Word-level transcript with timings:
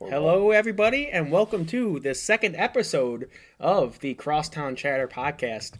Hello, 0.00 0.52
everybody, 0.52 1.08
and 1.08 1.32
welcome 1.32 1.66
to 1.66 1.98
the 1.98 2.14
second 2.14 2.54
episode 2.54 3.28
of 3.58 3.98
the 3.98 4.14
Crosstown 4.14 4.76
Chatter 4.76 5.08
podcast. 5.08 5.72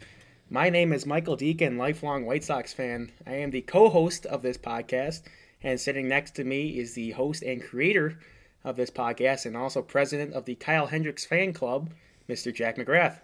My 0.51 0.69
name 0.71 0.93
is 0.93 1.07
Michael 1.07 1.37
Deacon, 1.37 1.79
lifelong 1.79 2.27
White 2.27 2.43
Sox 2.43 2.73
fan. 2.73 3.13
I 3.27 3.35
am 3.35 3.53
the 3.53 3.61
co 3.61 3.89
host 3.89 4.27
of 4.27 4.43
this 4.43 4.59
podcast, 4.59 5.23
and 5.63 5.81
sitting 5.81 6.09
next 6.09 6.33
to 6.35 6.45
me 6.45 6.79
is 6.79 6.95
the 6.95 7.13
host 7.13 7.43
and 7.45 7.63
creator 7.63 8.19
of 8.65 8.75
this 8.75 8.91
podcast, 8.91 9.47
and 9.47 9.57
also 9.57 9.83
president 9.83 10.35
of 10.35 10.47
the 10.47 10.57
Kyle 10.57 10.89
Hendricks 10.89 11.25
fan 11.25 11.53
club, 11.53 11.91
Mr. 12.29 12.53
Jack 12.53 12.77
McGrath. 12.77 13.21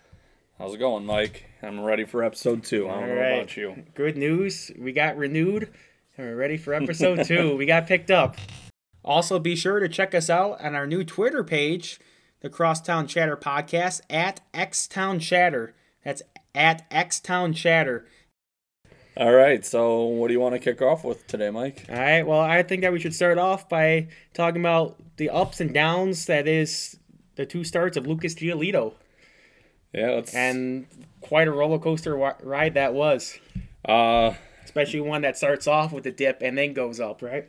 How's 0.59 0.75
it 0.75 0.79
going, 0.79 1.05
Mike? 1.05 1.45
I'm 1.61 1.81
ready 1.81 2.05
for 2.05 2.23
episode 2.23 2.63
two. 2.63 2.89
I 2.89 2.93
don't 2.93 3.03
All 3.03 3.09
know 3.09 3.21
right. 3.21 3.33
about 3.39 3.57
you. 3.57 3.85
Good 3.95 4.17
news. 4.17 4.71
We 4.79 4.93
got 4.93 5.17
renewed 5.17 5.71
and 6.17 6.29
we're 6.29 6.37
ready 6.37 6.57
for 6.57 6.73
episode 6.73 7.25
two. 7.25 7.57
We 7.57 7.67
got 7.67 7.89
picked 7.89 8.13
up. 8.13 8.37
Also, 9.05 9.39
be 9.39 9.55
sure 9.55 9.81
to 9.81 9.89
check 9.89 10.15
us 10.15 10.31
out 10.31 10.61
on 10.61 10.75
our 10.75 10.87
new 10.87 11.05
Twitter 11.05 11.45
page, 11.45 12.01
the 12.41 12.49
Crosstown 12.49 13.07
Chatter 13.07 13.37
Podcast, 13.37 14.01
at 14.09 14.41
Xtown 14.53 15.21
Chatter. 15.21 15.75
That's 16.05 16.23
at 16.55 16.89
Xtown 16.91 17.55
Chatter. 17.55 18.07
All 19.17 19.33
right, 19.33 19.65
so 19.65 20.05
what 20.05 20.29
do 20.29 20.35
you 20.35 20.41
want 20.41 20.55
to 20.55 20.59
kick 20.59 20.83
off 20.83 21.05
with 21.05 21.25
today, 21.29 21.51
Mike? 21.51 21.87
All 21.89 21.97
right. 21.97 22.23
Well, 22.23 22.41
I 22.41 22.65
think 22.65 22.83
that 22.83 22.93
we 22.93 22.99
should 22.99 23.15
start 23.15 23.39
off 23.39 23.69
by 23.69 24.09
talking 24.33 24.61
about 24.61 24.97
the 25.19 25.31
ups 25.31 25.61
and 25.61 25.73
downs 25.73 26.27
that 26.27 26.49
is 26.49 26.97
the 27.37 27.47
two 27.47 27.63
starts 27.63 27.97
of 27.97 28.09
Lucas 28.09 28.35
Giolito. 28.35 28.95
Yeah, 29.93 30.11
let's. 30.11 30.35
And 30.35 30.87
quite 31.21 31.47
a 31.47 31.53
roller 31.53 31.79
coaster 31.79 32.17
ride 32.17 32.75
that 32.75 32.93
was, 32.93 33.39
uh, 33.85 34.33
especially 34.65 35.01
one 35.01 35.23
that 35.23 35.37
starts 35.37 35.69
off 35.69 35.93
with 35.93 36.07
a 36.07 36.11
dip 36.11 36.43
and 36.43 36.59
then 36.59 36.73
goes 36.73 36.99
up, 36.99 37.23
right? 37.23 37.49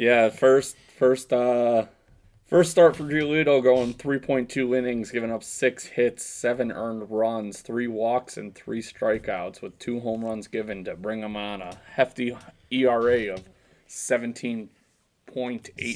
Yeah, 0.00 0.30
first, 0.30 0.76
first, 0.96 1.30
uh, 1.30 1.84
first 2.46 2.70
start 2.70 2.96
for 2.96 3.02
Giolito 3.02 3.62
going 3.62 3.92
3.2 3.92 4.74
innings, 4.74 5.10
giving 5.10 5.30
up 5.30 5.44
six 5.44 5.84
hits, 5.84 6.24
seven 6.24 6.72
earned 6.72 7.10
runs, 7.10 7.60
three 7.60 7.86
walks, 7.86 8.38
and 8.38 8.54
three 8.54 8.80
strikeouts, 8.80 9.60
with 9.60 9.78
two 9.78 10.00
home 10.00 10.24
runs 10.24 10.48
given 10.48 10.84
to 10.84 10.96
bring 10.96 11.20
him 11.20 11.36
on 11.36 11.60
a 11.60 11.78
hefty 11.92 12.34
ERA 12.70 13.34
of 13.34 13.44
17.18. 13.90 14.70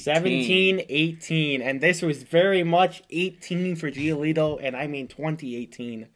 17 0.01 0.85
18 0.87 1.61
and 1.61 1.81
this 1.81 2.01
was 2.01 2.23
very 2.23 2.63
much 2.63 3.03
18 3.09 3.75
for 3.75 3.91
Giolito 3.91 4.57
and 4.61 4.77
I 4.77 4.87
mean 4.87 5.09
2018 5.09 6.07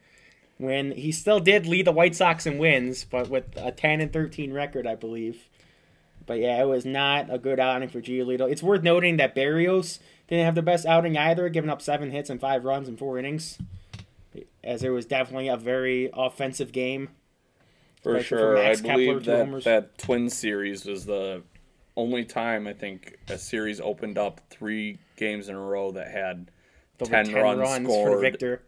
when 0.56 0.92
he 0.92 1.12
still 1.12 1.38
did 1.38 1.66
lead 1.66 1.86
the 1.86 1.92
White 1.92 2.14
Sox 2.14 2.46
in 2.46 2.56
wins 2.56 3.04
but 3.04 3.28
with 3.28 3.44
a 3.56 3.72
10 3.72 4.00
and 4.00 4.10
13 4.10 4.54
record 4.54 4.86
I 4.86 4.94
believe 4.94 5.50
but 6.26 6.38
yeah 6.38 6.60
it 6.60 6.66
was 6.66 6.84
not 6.84 7.32
a 7.32 7.38
good 7.38 7.58
outing 7.60 7.88
for 7.88 8.00
Giolito 8.00 8.50
it's 8.50 8.62
worth 8.62 8.82
noting 8.82 9.16
that 9.18 9.34
Berrios 9.34 9.98
didn't 10.28 10.44
have 10.44 10.54
the 10.54 10.62
best 10.62 10.86
outing 10.86 11.16
either 11.16 11.48
giving 11.48 11.70
up 11.70 11.82
7 11.82 12.10
hits 12.10 12.30
and 12.30 12.40
5 12.40 12.64
runs 12.64 12.88
in 12.88 12.96
4 12.96 13.18
innings 13.18 13.58
as 14.62 14.82
it 14.84 14.90
was 14.90 15.06
definitely 15.06 15.48
a 15.48 15.56
very 15.56 16.10
offensive 16.12 16.72
game 16.72 17.08
For 18.02 18.22
sure. 18.22 18.58
I 18.58 18.74
Kepler, 18.76 18.92
believe 18.92 19.24
that 19.24 19.38
homers. 19.46 19.64
that 19.64 19.98
twin 19.98 20.30
series 20.30 20.84
was 20.84 21.04
the 21.06 21.42
only 21.96 22.24
time 22.24 22.66
I 22.66 22.72
think 22.72 23.18
a 23.28 23.36
series 23.36 23.80
opened 23.80 24.16
up 24.18 24.40
three 24.48 24.98
games 25.16 25.48
in 25.48 25.54
a 25.56 25.60
row 25.60 25.90
that 25.92 26.08
had 26.08 26.50
the 26.98 27.06
10 27.06 27.32
runs 27.34 27.84
scored 27.84 28.10
for 28.12 28.16
the 28.16 28.20
victor 28.22 28.62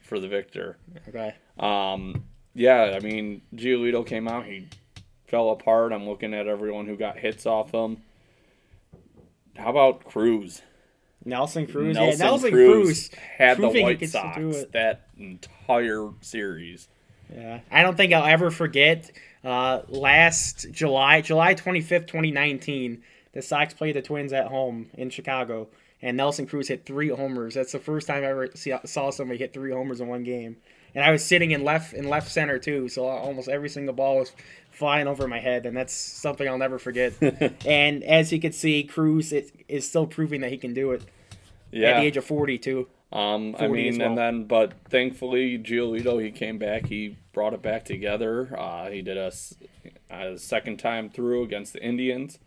for 0.00 0.18
the 0.20 0.28
victor. 0.28 0.78
okay 1.08 1.34
Um, 1.58 2.24
yeah, 2.54 2.94
I 2.96 3.00
mean, 3.00 3.42
Giolito 3.54 4.04
came 4.06 4.26
out, 4.28 4.44
he 4.46 4.68
fell 5.28 5.50
apart. 5.50 5.92
I'm 5.92 6.08
looking 6.08 6.34
at 6.34 6.48
everyone 6.48 6.86
who 6.86 6.96
got 6.96 7.18
hits 7.18 7.46
off 7.46 7.72
him. 7.72 7.98
How 9.56 9.70
about 9.70 10.04
Cruz? 10.04 10.62
Nelson 11.24 11.66
Cruz 11.66 11.96
Nelson, 11.96 12.18
yeah 12.18 12.24
Nelson 12.24 12.50
Cruz, 12.50 13.08
Cruz 13.08 13.10
had 13.36 13.58
the 13.58 13.68
White 13.68 13.98
can 13.98 14.08
still 14.08 14.32
do 14.36 14.52
Sox 14.52 14.70
that 14.72 15.08
entire 15.18 16.10
series. 16.20 16.88
Yeah, 17.32 17.60
I 17.70 17.82
don't 17.82 17.96
think 17.96 18.12
I'll 18.12 18.24
ever 18.24 18.50
forget. 18.50 19.10
Uh, 19.44 19.82
last 19.88 20.70
July, 20.70 21.20
July 21.20 21.54
twenty 21.54 21.80
fifth, 21.80 22.06
twenty 22.06 22.30
nineteen, 22.30 23.02
the 23.32 23.42
Sox 23.42 23.74
played 23.74 23.96
the 23.96 24.02
Twins 24.02 24.32
at 24.32 24.46
home 24.46 24.90
in 24.94 25.10
Chicago, 25.10 25.68
and 26.00 26.16
Nelson 26.16 26.46
Cruz 26.46 26.68
hit 26.68 26.86
three 26.86 27.08
homers. 27.08 27.54
That's 27.54 27.72
the 27.72 27.78
first 27.78 28.06
time 28.06 28.22
I 28.22 28.28
ever 28.28 28.48
see, 28.54 28.72
saw 28.86 29.10
somebody 29.10 29.38
hit 29.38 29.52
three 29.52 29.72
homers 29.72 30.00
in 30.00 30.08
one 30.08 30.22
game. 30.22 30.56
And 30.94 31.04
I 31.04 31.10
was 31.10 31.24
sitting 31.24 31.50
in 31.50 31.64
left 31.64 31.94
in 31.94 32.08
left 32.08 32.30
center 32.30 32.58
too, 32.58 32.88
so 32.88 33.06
almost 33.06 33.48
every 33.48 33.68
single 33.68 33.94
ball 33.94 34.18
was 34.18 34.32
flying 34.70 35.06
over 35.06 35.26
my 35.28 35.40
head, 35.40 35.66
and 35.66 35.76
that's 35.76 35.92
something 35.92 36.48
I'll 36.48 36.58
never 36.58 36.78
forget. 36.78 37.12
and 37.66 38.02
as 38.04 38.32
you 38.32 38.40
can 38.40 38.52
see, 38.52 38.84
Cruz 38.84 39.32
is, 39.32 39.52
is 39.68 39.88
still 39.88 40.06
proving 40.06 40.40
that 40.42 40.50
he 40.50 40.58
can 40.58 40.72
do 40.74 40.92
it 40.92 41.02
at 41.72 42.00
the 42.00 42.00
age 42.00 42.16
of 42.16 42.24
forty 42.24 42.58
too. 42.58 42.88
Um, 43.10 43.54
I 43.56 43.66
40 43.68 43.88
as 43.88 43.92
mean, 43.92 44.00
well. 44.00 44.08
and 44.08 44.18
then, 44.18 44.44
but 44.44 44.74
thankfully, 44.90 45.58
Giolito 45.58 46.22
he 46.22 46.30
came 46.30 46.58
back. 46.58 46.86
He 46.86 47.16
brought 47.32 47.54
it 47.54 47.62
back 47.62 47.86
together. 47.86 48.54
Uh, 48.58 48.90
he 48.90 49.00
did 49.00 49.16
a 49.16 50.38
second 50.38 50.78
time 50.78 51.08
through 51.08 51.42
against 51.44 51.72
the 51.72 51.82
Indians. 51.82 52.38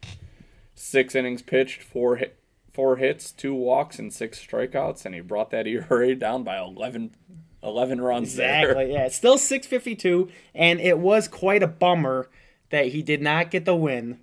Six 0.76 1.16
innings 1.16 1.42
pitched, 1.42 1.82
four 1.82 2.18
hit, 2.18 2.38
four 2.72 2.98
hits, 2.98 3.32
two 3.32 3.56
walks, 3.56 3.98
and 4.00 4.14
six 4.14 4.40
strikeouts, 4.40 5.06
and 5.06 5.16
he 5.16 5.22
brought 5.22 5.50
that 5.52 5.68
ERA 5.68 6.16
down 6.16 6.44
by 6.44 6.60
11, 6.60 7.16
11 7.64 8.02
runs. 8.02 8.36
there. 8.36 8.62
Exactly. 8.62 8.94
Yeah, 8.94 9.06
it's 9.06 9.16
still 9.16 9.38
652, 9.38 10.30
and 10.56 10.80
it 10.80 10.98
was 10.98 11.28
quite 11.28 11.64
a 11.64 11.68
bummer 11.68 12.30
that 12.70 12.88
he 12.88 13.02
did 13.02 13.22
not 13.22 13.52
get 13.52 13.66
the 13.66 13.76
win. 13.76 14.20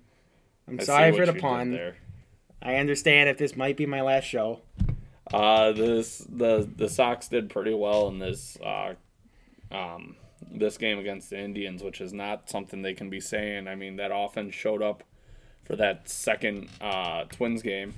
I'm 0.67 0.79
I 0.79 0.83
sorry 0.83 1.11
for 1.15 1.25
the 1.25 1.33
pun. 1.33 1.71
there. 1.71 1.97
I 2.61 2.75
understand 2.75 3.29
if 3.29 3.37
this 3.37 3.55
might 3.55 3.77
be 3.77 3.85
my 3.85 4.01
last 4.01 4.25
show. 4.25 4.61
Uh, 5.33 5.71
this 5.71 6.19
the 6.29 6.67
the 6.75 6.89
Sox 6.89 7.27
did 7.27 7.49
pretty 7.49 7.73
well 7.73 8.07
in 8.07 8.19
this 8.19 8.57
uh, 8.57 8.95
um, 9.71 10.15
this 10.51 10.77
game 10.77 10.99
against 10.99 11.29
the 11.29 11.39
Indians, 11.39 11.83
which 11.83 12.01
is 12.01 12.11
not 12.13 12.49
something 12.49 12.81
they 12.81 12.93
can 12.93 13.09
be 13.09 13.19
saying. 13.19 13.67
I 13.67 13.75
mean, 13.75 13.95
that 13.97 14.11
offense 14.13 14.55
showed 14.55 14.81
up 14.81 15.03
for 15.63 15.75
that 15.75 16.09
second 16.09 16.69
uh, 16.81 17.25
Twins 17.25 17.61
game, 17.61 17.93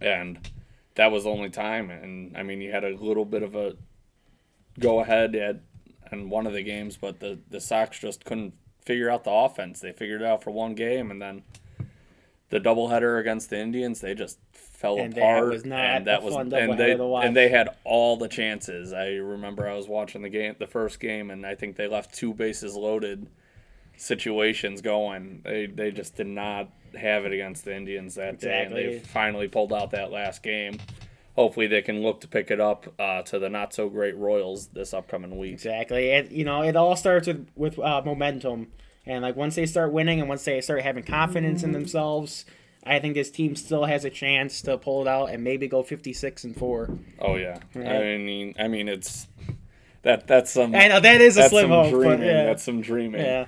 and 0.00 0.50
that 0.94 1.12
was 1.12 1.24
the 1.24 1.30
only 1.30 1.50
time. 1.50 1.90
And 1.90 2.36
I 2.36 2.42
mean, 2.42 2.60
you 2.60 2.72
had 2.72 2.84
a 2.84 2.96
little 2.96 3.26
bit 3.26 3.42
of 3.42 3.54
a 3.54 3.74
go 4.78 5.00
ahead 5.00 5.34
at 5.34 5.60
in 6.10 6.30
one 6.30 6.46
of 6.46 6.52
the 6.52 6.62
games, 6.62 6.96
but 6.96 7.20
the 7.20 7.38
the 7.50 7.60
Sox 7.60 7.98
just 7.98 8.24
couldn't 8.24 8.54
figure 8.84 9.10
out 9.10 9.24
the 9.24 9.30
offense. 9.30 9.80
They 9.80 9.92
figured 9.92 10.22
it 10.22 10.26
out 10.26 10.42
for 10.42 10.50
one 10.50 10.74
game, 10.74 11.10
and 11.10 11.20
then 11.20 11.42
the 12.50 12.60
doubleheader 12.60 13.20
against 13.20 13.50
the 13.50 13.58
Indians, 13.58 14.00
they 14.00 14.14
just 14.14 14.38
fell 14.52 14.98
And 14.98 15.16
apart. 15.16 15.50
was 15.50 15.64
not 15.64 15.84
and 15.84 16.06
that 16.06 16.22
a 16.22 16.24
was 16.24 16.34
and 16.36 16.78
they 16.78 16.92
and 16.92 17.36
they 17.36 17.48
had 17.48 17.68
all 17.84 18.16
the 18.16 18.28
chances. 18.28 18.92
I 18.92 19.08
remember 19.08 19.68
I 19.68 19.74
was 19.74 19.88
watching 19.88 20.22
the 20.22 20.30
game, 20.30 20.54
the 20.58 20.66
first 20.66 21.00
game, 21.00 21.30
and 21.30 21.44
I 21.44 21.54
think 21.54 21.76
they 21.76 21.88
left 21.88 22.14
two 22.14 22.32
bases 22.32 22.74
loaded 22.76 23.28
situations 23.96 24.80
going. 24.80 25.42
They 25.44 25.66
they 25.66 25.90
just 25.90 26.16
did 26.16 26.28
not 26.28 26.70
have 26.98 27.26
it 27.26 27.32
against 27.32 27.64
the 27.64 27.76
Indians 27.76 28.14
that 28.14 28.40
day, 28.40 28.64
and 28.64 28.74
they 28.74 28.98
finally 29.00 29.48
pulled 29.48 29.72
out 29.72 29.90
that 29.90 30.10
last 30.10 30.42
game. 30.42 30.78
Hopefully, 31.38 31.68
they 31.68 31.82
can 31.82 32.02
look 32.02 32.20
to 32.22 32.26
pick 32.26 32.50
it 32.50 32.60
up 32.60 32.92
uh, 32.98 33.22
to 33.22 33.38
the 33.38 33.48
not 33.48 33.72
so 33.72 33.88
great 33.88 34.16
Royals 34.16 34.66
this 34.72 34.92
upcoming 34.92 35.38
week. 35.38 35.52
Exactly. 35.52 36.10
And, 36.10 36.32
you 36.32 36.44
know, 36.44 36.62
it 36.62 36.74
all 36.74 36.96
starts 36.96 37.28
with, 37.28 37.46
with 37.54 37.78
uh, 37.78 38.02
momentum. 38.04 38.72
And, 39.06 39.22
like, 39.22 39.36
once 39.36 39.54
they 39.54 39.64
start 39.64 39.92
winning 39.92 40.18
and 40.18 40.28
once 40.28 40.44
they 40.44 40.60
start 40.60 40.82
having 40.82 41.04
confidence 41.04 41.62
in 41.62 41.70
themselves, 41.70 42.44
I 42.84 42.98
think 42.98 43.14
this 43.14 43.30
team 43.30 43.54
still 43.54 43.84
has 43.84 44.04
a 44.04 44.10
chance 44.10 44.62
to 44.62 44.78
pull 44.78 45.02
it 45.02 45.06
out 45.06 45.30
and 45.30 45.44
maybe 45.44 45.68
go 45.68 45.84
56 45.84 46.42
and 46.42 46.56
4. 46.56 46.90
Oh 47.20 47.36
yeah, 47.36 47.58
Right. 47.72 47.86
I 47.86 48.18
mean, 48.18 48.54
I 48.58 48.66
mean, 48.66 48.88
it's 48.88 49.28
that 50.02 50.26
that's 50.26 50.50
some 50.50 50.74
I 50.74 50.88
know 50.88 50.98
that 50.98 51.20
is 51.20 51.36
a 51.36 51.40
that's 51.42 51.50
slim 51.50 51.64
some 51.64 51.70
hope, 51.70 51.90
dreaming. 51.90 52.18
but 52.18 52.26
yeah. 52.26 52.44
That's 52.46 52.64
some 52.64 52.80
dreaming. 52.80 53.20
yeah. 53.20 53.46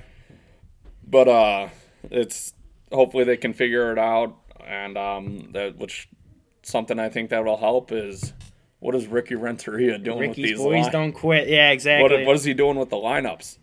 But 1.06 1.26
uh, 1.28 1.68
it's 2.04 2.54
hopefully 2.92 3.24
they 3.24 3.36
can 3.36 3.52
figure 3.52 3.90
it 3.92 3.98
out, 3.98 4.36
and 4.64 4.96
um, 4.96 5.48
that 5.52 5.76
which 5.76 6.08
something 6.70 6.98
I 6.98 7.08
think 7.08 7.30
that 7.30 7.44
will 7.44 7.56
help 7.56 7.92
is 7.92 8.32
what 8.78 8.94
is 8.94 9.06
Ricky 9.06 9.34
Renteria 9.34 9.98
doing 9.98 10.18
with 10.18 10.28
Ricky's 10.28 10.50
these 10.50 10.58
boys 10.58 10.82
line- 10.84 10.92
don't 10.92 11.12
quit. 11.12 11.48
Yeah, 11.48 11.70
exactly. 11.70 12.18
What, 12.18 12.26
what 12.26 12.36
is 12.36 12.44
he 12.44 12.54
doing 12.54 12.78
with 12.78 12.90
the 12.90 12.96
lineups? 12.96 13.58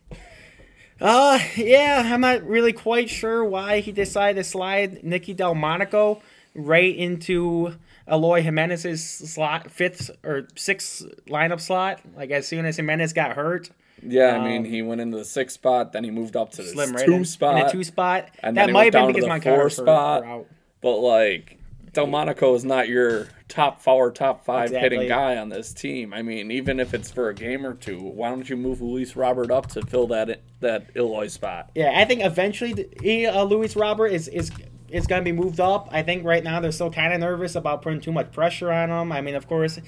Uh, 0.99 1.39
yeah, 1.55 2.01
I'm 2.05 2.21
not 2.21 2.43
really 2.47 2.73
quite 2.73 3.09
sure 3.09 3.43
why 3.45 3.79
he 3.81 3.91
decided 3.91 4.39
to 4.39 4.43
slide 4.43 5.03
Nicky 5.03 5.33
Delmonico 5.35 6.21
right 6.55 6.95
into 6.95 7.75
Eloy 8.11 8.41
Jimenez's 8.41 9.03
slot, 9.03 9.69
fifth 9.69 10.09
or 10.23 10.47
sixth 10.55 11.03
lineup 11.27 11.61
slot. 11.61 12.01
Like 12.15 12.31
as 12.31 12.47
soon 12.47 12.65
as 12.65 12.77
Jimenez 12.77 13.13
got 13.13 13.35
hurt, 13.35 13.69
Yeah, 14.01 14.37
I 14.37 14.43
mean, 14.43 14.65
Um, 14.65 14.71
he 14.71 14.81
went 14.81 15.01
into 15.01 15.17
the 15.17 15.25
sixth 15.25 15.53
spot, 15.55 15.93
then 15.93 16.03
he 16.03 16.09
moved 16.09 16.35
up 16.35 16.49
to 16.53 16.63
the 16.63 16.73
right 16.95 17.05
two 17.05 17.23
spot, 17.25 17.57
in 17.59 17.65
the 17.65 17.71
two 17.71 17.83
spot. 17.83 18.29
and 18.39 18.57
that 18.57 18.61
then 18.61 18.69
he 18.69 18.73
might 18.73 18.93
have 18.93 19.05
been 19.05 19.13
because 19.13 19.27
Moncada 19.27 19.55
four 19.55 19.69
spot. 19.69 20.23
out. 20.25 20.47
But 20.81 20.97
like 20.97 21.56
Delmonico 21.97 22.53
is 22.53 22.63
not 22.63 22.87
your 22.87 23.27
top 23.47 23.81
four, 23.81 24.11
top 24.11 24.45
five 24.45 24.65
Exactly. 24.65 24.97
hitting 24.97 25.07
guy 25.09 25.37
on 25.37 25.49
this 25.49 25.73
team. 25.73 26.13
I 26.13 26.21
mean, 26.21 26.51
even 26.51 26.79
if 26.79 26.93
it's 26.93 27.09
for 27.09 27.29
a 27.29 27.33
game 27.33 27.65
or 27.65 27.73
two, 27.73 27.99
why 27.99 28.29
don't 28.29 28.47
you 28.47 28.55
move 28.55 28.81
Luis 28.81 29.15
Robert 29.15 29.49
up 29.49 29.65
to 29.71 29.81
fill 29.83 30.05
that 30.07 30.41
that 30.59 30.87
Eloy 30.95 31.25
spot? 31.27 31.71
Yeah, 31.73 31.93
I 31.95 32.05
think 32.05 32.23
eventually 32.23 32.73
the, 32.73 33.25
uh, 33.25 33.43
Luis 33.43 33.75
Robert 33.75 34.07
is 34.09 34.27
is 34.27 34.51
is 34.89 35.07
going 35.07 35.21
to 35.21 35.25
be 35.25 35.31
moved 35.31 35.59
up. 35.59 35.89
I 35.91 36.03
think 36.03 36.23
right 36.23 36.43
now 36.43 36.59
they're 36.59 36.71
still 36.71 36.91
kind 36.91 37.13
of 37.13 37.19
nervous 37.19 37.55
about 37.55 37.81
putting 37.81 37.99
too 37.99 38.11
much 38.11 38.31
pressure 38.31 38.71
on 38.71 38.89
him. 38.91 39.11
I 39.11 39.21
mean, 39.21 39.33
of 39.33 39.47
course, 39.47 39.79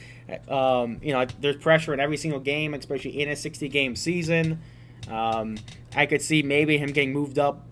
um, 0.47 0.97
you 1.03 1.13
know, 1.13 1.27
there's 1.39 1.57
pressure 1.57 1.93
in 1.93 1.99
every 1.99 2.17
single 2.17 2.39
game, 2.39 2.73
especially 2.73 3.21
in 3.21 3.29
a 3.29 3.35
60 3.35 3.69
game 3.69 3.95
season. 3.95 4.59
Um, 5.09 5.57
I 5.95 6.05
could 6.05 6.21
see 6.21 6.41
maybe 6.43 6.77
him 6.77 6.91
getting 6.91 7.13
moved 7.13 7.39
up 7.39 7.68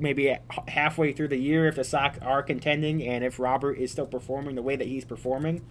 maybe 0.00 0.36
halfway 0.68 1.12
through 1.12 1.28
the 1.28 1.36
year 1.36 1.66
if 1.66 1.76
the 1.76 1.84
Sox 1.84 2.18
are 2.20 2.42
contending 2.42 3.02
and 3.02 3.24
if 3.24 3.38
Robert 3.38 3.74
is 3.74 3.92
still 3.92 4.06
performing 4.06 4.54
the 4.54 4.62
way 4.62 4.76
that 4.76 4.86
he's 4.86 5.04
performing. 5.04 5.64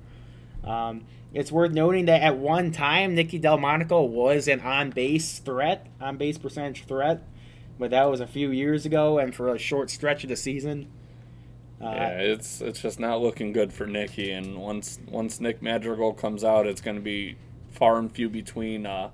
Um, 0.64 1.06
it's 1.34 1.52
worth 1.52 1.72
noting 1.72 2.06
that 2.06 2.22
at 2.22 2.38
one 2.38 2.72
time, 2.72 3.16
Nicky 3.16 3.40
Delmonico 3.40 4.02
was 4.02 4.48
an 4.48 4.62
on 4.62 4.90
base 4.90 5.40
threat, 5.40 5.88
on 6.02 6.18
base 6.18 6.38
percentage 6.38 6.86
threat, 6.86 7.22
but 7.78 7.92
that 7.92 8.06
was 8.06 8.20
a 8.20 8.28
few 8.28 8.52
years 8.52 8.86
ago 8.86 9.20
and 9.20 9.34
for 9.34 9.54
a 9.54 9.60
short 9.60 9.90
stretch 9.90 10.24
of 10.24 10.30
the 10.30 10.36
season. 10.36 10.88
Uh, 11.82 11.92
yeah, 11.96 12.10
it's 12.20 12.60
it's 12.60 12.82
just 12.82 13.00
not 13.00 13.22
looking 13.22 13.54
good 13.54 13.72
for 13.72 13.88
Nicky. 13.88 14.32
And 14.32 14.58
once 14.58 15.00
once 15.08 15.40
Nick 15.40 15.62
Madrigal 15.62 16.14
comes 16.14 16.44
out, 16.44 16.68
it's 16.68 16.82
going 16.82 16.98
to 16.98 17.02
be 17.02 17.38
far 17.72 17.98
and 17.98 18.12
few 18.12 18.28
between 18.28 18.86
uh, 18.86 19.12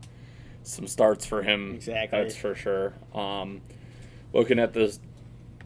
some 0.64 0.88
starts 0.88 1.26
for 1.26 1.44
him. 1.44 1.76
Exactly, 1.76 2.24
that's 2.24 2.36
for 2.36 2.56
sure. 2.56 2.94
Um, 3.14 3.62
looking 4.36 4.60
at 4.60 4.74
the 4.74 4.96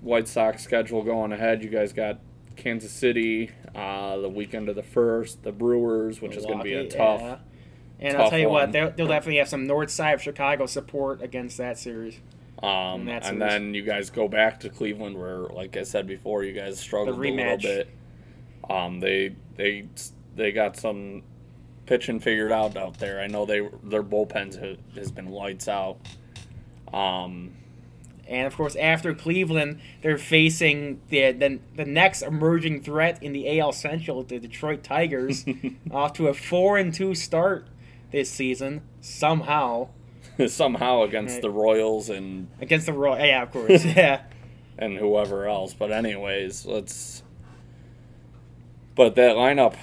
White 0.01 0.27
Sox 0.27 0.63
schedule 0.63 1.04
going 1.04 1.33
ahead, 1.33 1.63
you 1.63 1.69
guys 1.69 1.92
got 1.92 2.19
Kansas 2.56 2.92
City 2.92 3.51
uh, 3.75 4.18
the 4.18 4.30
weekend 4.30 4.69
of 4.69 4.75
the 4.75 4.83
first, 4.83 5.44
the 5.44 5.51
Brewers, 5.51 6.21
which 6.21 6.36
Milwaukee, 6.36 6.39
is 6.39 6.45
going 6.45 6.57
to 6.60 6.63
be 6.63 6.74
a 6.74 6.98
tough. 6.98 7.21
Yeah. 7.21 7.38
And 8.00 8.13
tough 8.13 8.21
I'll 8.21 8.30
tell 8.30 8.39
you 8.39 8.50
one. 8.50 8.62
what, 8.62 8.71
they'll, 8.71 8.92
they'll, 8.92 9.07
definitely 9.07 9.38
have 9.38 9.50
some 9.50 9.66
north 9.66 9.89
side 9.89 10.13
of 10.13 10.21
Chicago 10.21 10.68
support 10.68 11.21
against 11.21 11.57
that 11.57 11.77
series. 11.77 12.19
Um, 12.62 13.06
that 13.06 13.24
series. 13.24 13.30
and 13.30 13.42
then 13.42 13.74
you 13.74 13.83
guys 13.83 14.10
go 14.10 14.27
back 14.27 14.60
to 14.62 14.69
Cleveland, 14.69 15.18
where, 15.18 15.39
like 15.39 15.75
I 15.75 15.83
said 15.83 16.07
before, 16.07 16.44
you 16.44 16.54
guys 16.54 16.80
struggled 16.80 17.18
a 17.18 17.19
little 17.19 17.57
bit. 17.57 17.89
Um, 18.69 19.00
they 19.00 19.36
they 19.56 19.88
they 20.36 20.51
got 20.51 20.77
some 20.77 21.24
pitching 21.88 22.19
figured 22.19 22.51
out 22.51 22.77
out 22.77 23.00
there. 23.00 23.19
I 23.19 23.27
know 23.27 23.45
they 23.45 23.68
their 23.83 24.04
bullpens 24.04 24.77
has 24.95 25.12
been 25.12 25.31
lights 25.31 25.68
out. 25.68 25.98
Um, 26.94 27.54
and 28.30 28.46
of 28.46 28.56
course, 28.56 28.76
after 28.76 29.14
Cleveland, 29.14 29.80
they're 30.02 30.18
facing 30.18 31.02
the 31.10 31.31
the, 31.31 31.60
the 31.76 31.86
next 31.86 32.22
emerging 32.22 32.84
threat 32.84 33.22
in 33.22 33.34
the 33.34 33.60
AL 33.60 33.74
Central, 33.74 34.24
the 34.24 34.40
Detroit 34.40 34.84
Tigers, 34.84 35.46
off 35.92 36.14
to 36.14 36.28
a 36.28 36.34
four 36.34 36.78
and 36.78 36.94
two 36.94 37.16
start 37.16 37.68
this 38.12 38.30
season 38.30 38.81
somehow. 39.02 39.90
somehow 40.48 41.02
against 41.02 41.36
right. 41.36 41.42
the 41.42 41.50
Royals 41.50 42.10
and 42.10 42.50
against 42.62 42.86
the 42.86 42.94
Royals, 42.94 43.20
yeah, 43.20 43.44
of 43.44 43.52
course, 43.52 43.84
yeah, 43.86 44.22
and 44.78 44.98
whoever 44.98 45.48
else. 45.48 45.74
But 45.74 45.92
anyways, 45.92 46.66
let's. 46.66 47.24
But 48.96 49.16
that 49.16 49.36
lineup, 49.36 49.75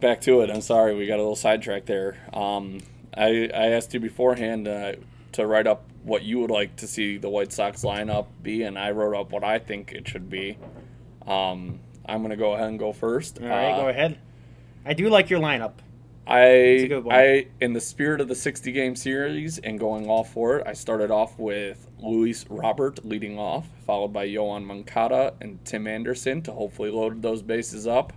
back 0.00 0.20
to 0.22 0.40
it. 0.40 0.50
I'm 0.50 0.60
sorry, 0.60 0.94
we 0.94 1.06
got 1.06 1.16
a 1.16 1.22
little 1.22 1.36
sidetracked 1.36 1.86
there. 1.86 2.16
Um, 2.32 2.80
I 3.16 3.48
I 3.54 3.68
asked 3.68 3.94
you 3.94 4.00
beforehand 4.00 4.66
uh, 4.66 4.94
to 5.32 5.46
write 5.46 5.68
up 5.68 5.84
what 6.02 6.22
you 6.22 6.40
would 6.40 6.50
like 6.50 6.76
to 6.76 6.86
see 6.86 7.18
the 7.18 7.28
White 7.28 7.52
Sox 7.52 7.82
lineup 7.82 8.26
be, 8.42 8.62
and 8.62 8.78
I 8.78 8.90
wrote 8.90 9.18
up 9.18 9.32
what 9.32 9.44
I 9.44 9.58
think 9.58 9.92
it 9.92 10.08
should 10.08 10.28
be. 10.28 10.58
Um, 11.26 11.80
I'm 12.06 12.18
going 12.18 12.30
to 12.30 12.36
go 12.36 12.54
ahead 12.54 12.68
and 12.68 12.78
go 12.78 12.92
first. 12.92 13.40
All 13.40 13.48
right, 13.48 13.72
uh, 13.72 13.82
go 13.82 13.88
ahead. 13.88 14.18
I 14.84 14.94
do 14.94 15.08
like 15.08 15.30
your 15.30 15.40
lineup. 15.40 15.74
I 16.26 16.88
I 17.10 17.46
in 17.60 17.72
the 17.72 17.80
spirit 17.80 18.20
of 18.20 18.28
the 18.28 18.34
60 18.34 18.70
game 18.70 18.94
series 18.94 19.58
and 19.58 19.78
going 19.78 20.08
all 20.08 20.22
for 20.22 20.58
it, 20.58 20.66
I 20.66 20.72
started 20.72 21.10
off 21.10 21.36
with 21.38 21.88
Luis 21.98 22.44
Robert 22.48 23.04
leading 23.04 23.38
off, 23.38 23.66
followed 23.86 24.12
by 24.12 24.28
Yoan 24.28 24.64
Moncada 24.64 25.34
and 25.40 25.64
Tim 25.64 25.86
Anderson 25.86 26.42
to 26.42 26.52
hopefully 26.52 26.90
load 26.90 27.22
those 27.22 27.42
bases 27.42 27.88
up. 27.88 28.12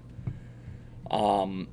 Um, 1.09 1.67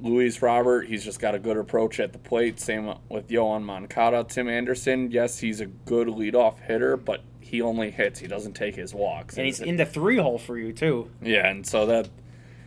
Luis 0.00 0.42
Robert, 0.42 0.86
he's 0.86 1.04
just 1.04 1.20
got 1.20 1.34
a 1.34 1.38
good 1.38 1.56
approach 1.56 2.00
at 2.00 2.12
the 2.12 2.18
plate. 2.18 2.60
Same 2.60 2.94
with 3.08 3.28
Yoan 3.28 3.62
Moncada. 3.62 4.24
Tim 4.24 4.48
Anderson, 4.48 5.10
yes, 5.10 5.38
he's 5.38 5.60
a 5.60 5.66
good 5.66 6.08
leadoff 6.08 6.58
hitter, 6.60 6.96
but 6.96 7.22
he 7.40 7.62
only 7.62 7.90
hits. 7.90 8.18
He 8.18 8.26
doesn't 8.26 8.54
take 8.54 8.74
his 8.74 8.92
walks. 8.92 9.36
And 9.36 9.46
he's 9.46 9.60
in 9.60 9.76
the 9.76 9.86
three 9.86 10.18
hole 10.18 10.38
for 10.38 10.58
you 10.58 10.72
too. 10.72 11.10
Yeah, 11.22 11.48
and 11.48 11.66
so 11.66 11.86
that 11.86 12.08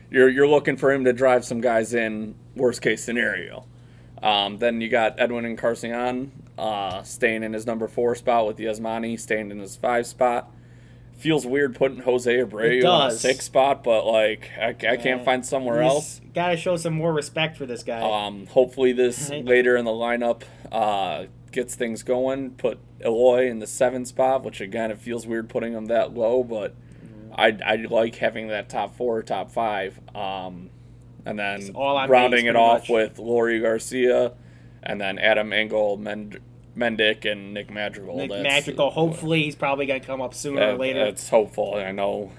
you're 0.10 0.30
you're 0.30 0.48
looking 0.48 0.78
for 0.78 0.92
him 0.92 1.04
to 1.06 1.14
drive 1.14 1.46
some 1.46 1.62
guys 1.62 1.94
in. 1.94 2.36
Worst 2.56 2.82
case 2.82 3.04
scenario. 3.04 3.66
Um, 4.24 4.58
then 4.58 4.82
you 4.82 4.90
got 4.90 5.20
Edwin 5.20 5.46
Encarnacion 5.46 6.32
uh, 6.58 7.04
staying 7.04 7.44
in 7.44 7.54
his 7.54 7.68
number 7.68 7.88
four 7.88 8.16
spot 8.16 8.48
with 8.48 8.58
Yasmani 8.58 9.20
staying 9.20 9.52
in 9.52 9.60
his 9.60 9.76
five 9.76 10.08
spot 10.08 10.52
feels 11.18 11.46
weird 11.46 11.76
putting 11.76 12.00
Jose 12.00 12.32
Abreu 12.32 12.88
on 12.88 13.10
a 13.10 13.12
six 13.12 13.46
spot, 13.46 13.84
but 13.84 14.06
like 14.06 14.50
I, 14.60 14.70
I 14.70 14.98
can't 14.98 15.26
find 15.26 15.46
somewhere 15.46 15.82
else. 15.82 16.22
Got 16.34 16.50
to 16.50 16.58
show 16.58 16.78
some 16.78 16.94
more 16.94 17.12
respect 17.12 17.58
for 17.58 17.66
this 17.66 17.84
guy. 17.84 18.00
Um, 18.00 18.46
hopefully 18.48 18.94
this 18.94 19.30
later 19.30 19.76
in 19.76 19.86
the 19.86 19.92
lineup 19.92 20.44
uh, 20.72 21.26
gets 21.52 21.76
things 21.76 22.04
going. 22.04 22.52
Put 22.52 22.80
Eloy 23.04 23.50
in 23.50 23.60
the 23.60 23.68
seven 23.68 24.06
spot, 24.06 24.44
which 24.44 24.62
again 24.62 24.92
it 24.92 25.00
feels 25.00 25.26
weird 25.26 25.50
putting 25.50 25.74
him 25.74 25.88
that 25.88 26.14
low, 26.14 26.44
but 26.44 26.76
mm-hmm. 26.76 27.34
I 27.36 27.58
I 27.66 27.76
like 27.76 28.16
having 28.16 28.50
that 28.50 28.70
top 28.70 28.96
four, 28.96 29.22
top 29.24 29.52
five. 29.52 30.00
Um, 30.16 30.70
and 31.26 31.38
then 31.38 31.74
rounding 31.74 32.46
base, 32.46 32.50
it 32.50 32.56
off 32.56 32.82
much. 32.82 32.90
with 32.90 33.18
Leury 33.18 33.62
Garcia, 33.62 34.34
and 34.84 35.02
then 35.02 35.20
Adam 35.20 35.52
Engel, 35.52 35.98
Mend- 35.98 36.40
Mendick 36.78 37.30
and 37.30 37.54
Nick 37.54 37.72
Madrigal. 37.72 38.18
Nick 38.18 38.30
that's, 38.30 38.44
Madrigal. 38.44 38.92
Hopefully, 38.92 39.44
he's 39.44 39.56
probably 39.56 39.86
going 39.86 40.02
to 40.02 40.08
come 40.08 40.22
up 40.22 40.34
sooner 40.34 40.60
that, 40.60 40.76
or 40.76 40.78
later. 40.78 41.06
It's 41.06 41.30
hopeful. 41.30 41.76
I 41.76 41.92
know 41.92 42.32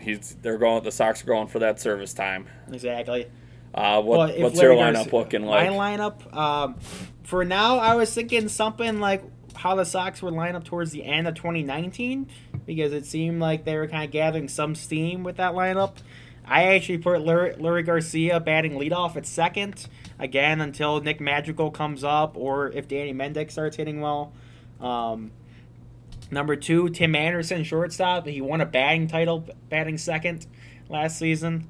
he's. 0.00 0.36
They're 0.42 0.58
going. 0.58 0.84
The 0.84 0.92
Sox 0.92 1.22
are 1.22 1.26
going 1.26 1.48
for 1.48 1.60
that 1.60 1.80
service 1.80 2.12
time. 2.12 2.46
Exactly. 2.70 3.28
Uh, 3.74 4.02
what, 4.02 4.38
what's 4.38 4.60
your 4.60 4.74
lineup 4.74 5.12
looking 5.12 5.46
like? 5.46 5.70
My 5.70 5.74
lineup, 5.74 6.36
um, 6.36 6.78
for 7.22 7.42
now, 7.42 7.78
I 7.78 7.94
was 7.94 8.12
thinking 8.12 8.48
something 8.48 9.00
like 9.00 9.24
how 9.54 9.76
the 9.76 9.84
Sox 9.84 10.22
would 10.22 10.34
line 10.34 10.54
up 10.54 10.64
towards 10.64 10.92
the 10.92 11.04
end 11.04 11.26
of 11.26 11.34
2019 11.34 12.28
because 12.66 12.92
it 12.92 13.06
seemed 13.06 13.40
like 13.40 13.64
they 13.64 13.76
were 13.76 13.88
kind 13.88 14.04
of 14.04 14.10
gathering 14.10 14.48
some 14.48 14.74
steam 14.74 15.24
with 15.24 15.36
that 15.36 15.52
lineup. 15.52 15.94
I 16.44 16.74
actually 16.74 16.98
put 16.98 17.22
Leury 17.22 17.86
Garcia 17.86 18.40
batting 18.40 18.72
leadoff 18.72 19.16
at 19.16 19.26
second 19.26 19.86
again 20.18 20.60
until 20.60 21.00
Nick 21.00 21.20
Madrigal 21.20 21.70
comes 21.70 22.04
up 22.04 22.36
or 22.36 22.70
if 22.70 22.88
Danny 22.88 23.12
Mendick 23.12 23.50
starts 23.50 23.76
hitting 23.76 24.00
well. 24.00 24.32
Um, 24.80 25.32
number 26.30 26.56
two, 26.56 26.88
Tim 26.90 27.14
Anderson, 27.14 27.64
shortstop. 27.64 28.26
He 28.26 28.40
won 28.40 28.60
a 28.60 28.66
batting 28.66 29.06
title, 29.08 29.46
batting 29.68 29.98
second 29.98 30.46
last 30.88 31.18
season. 31.18 31.68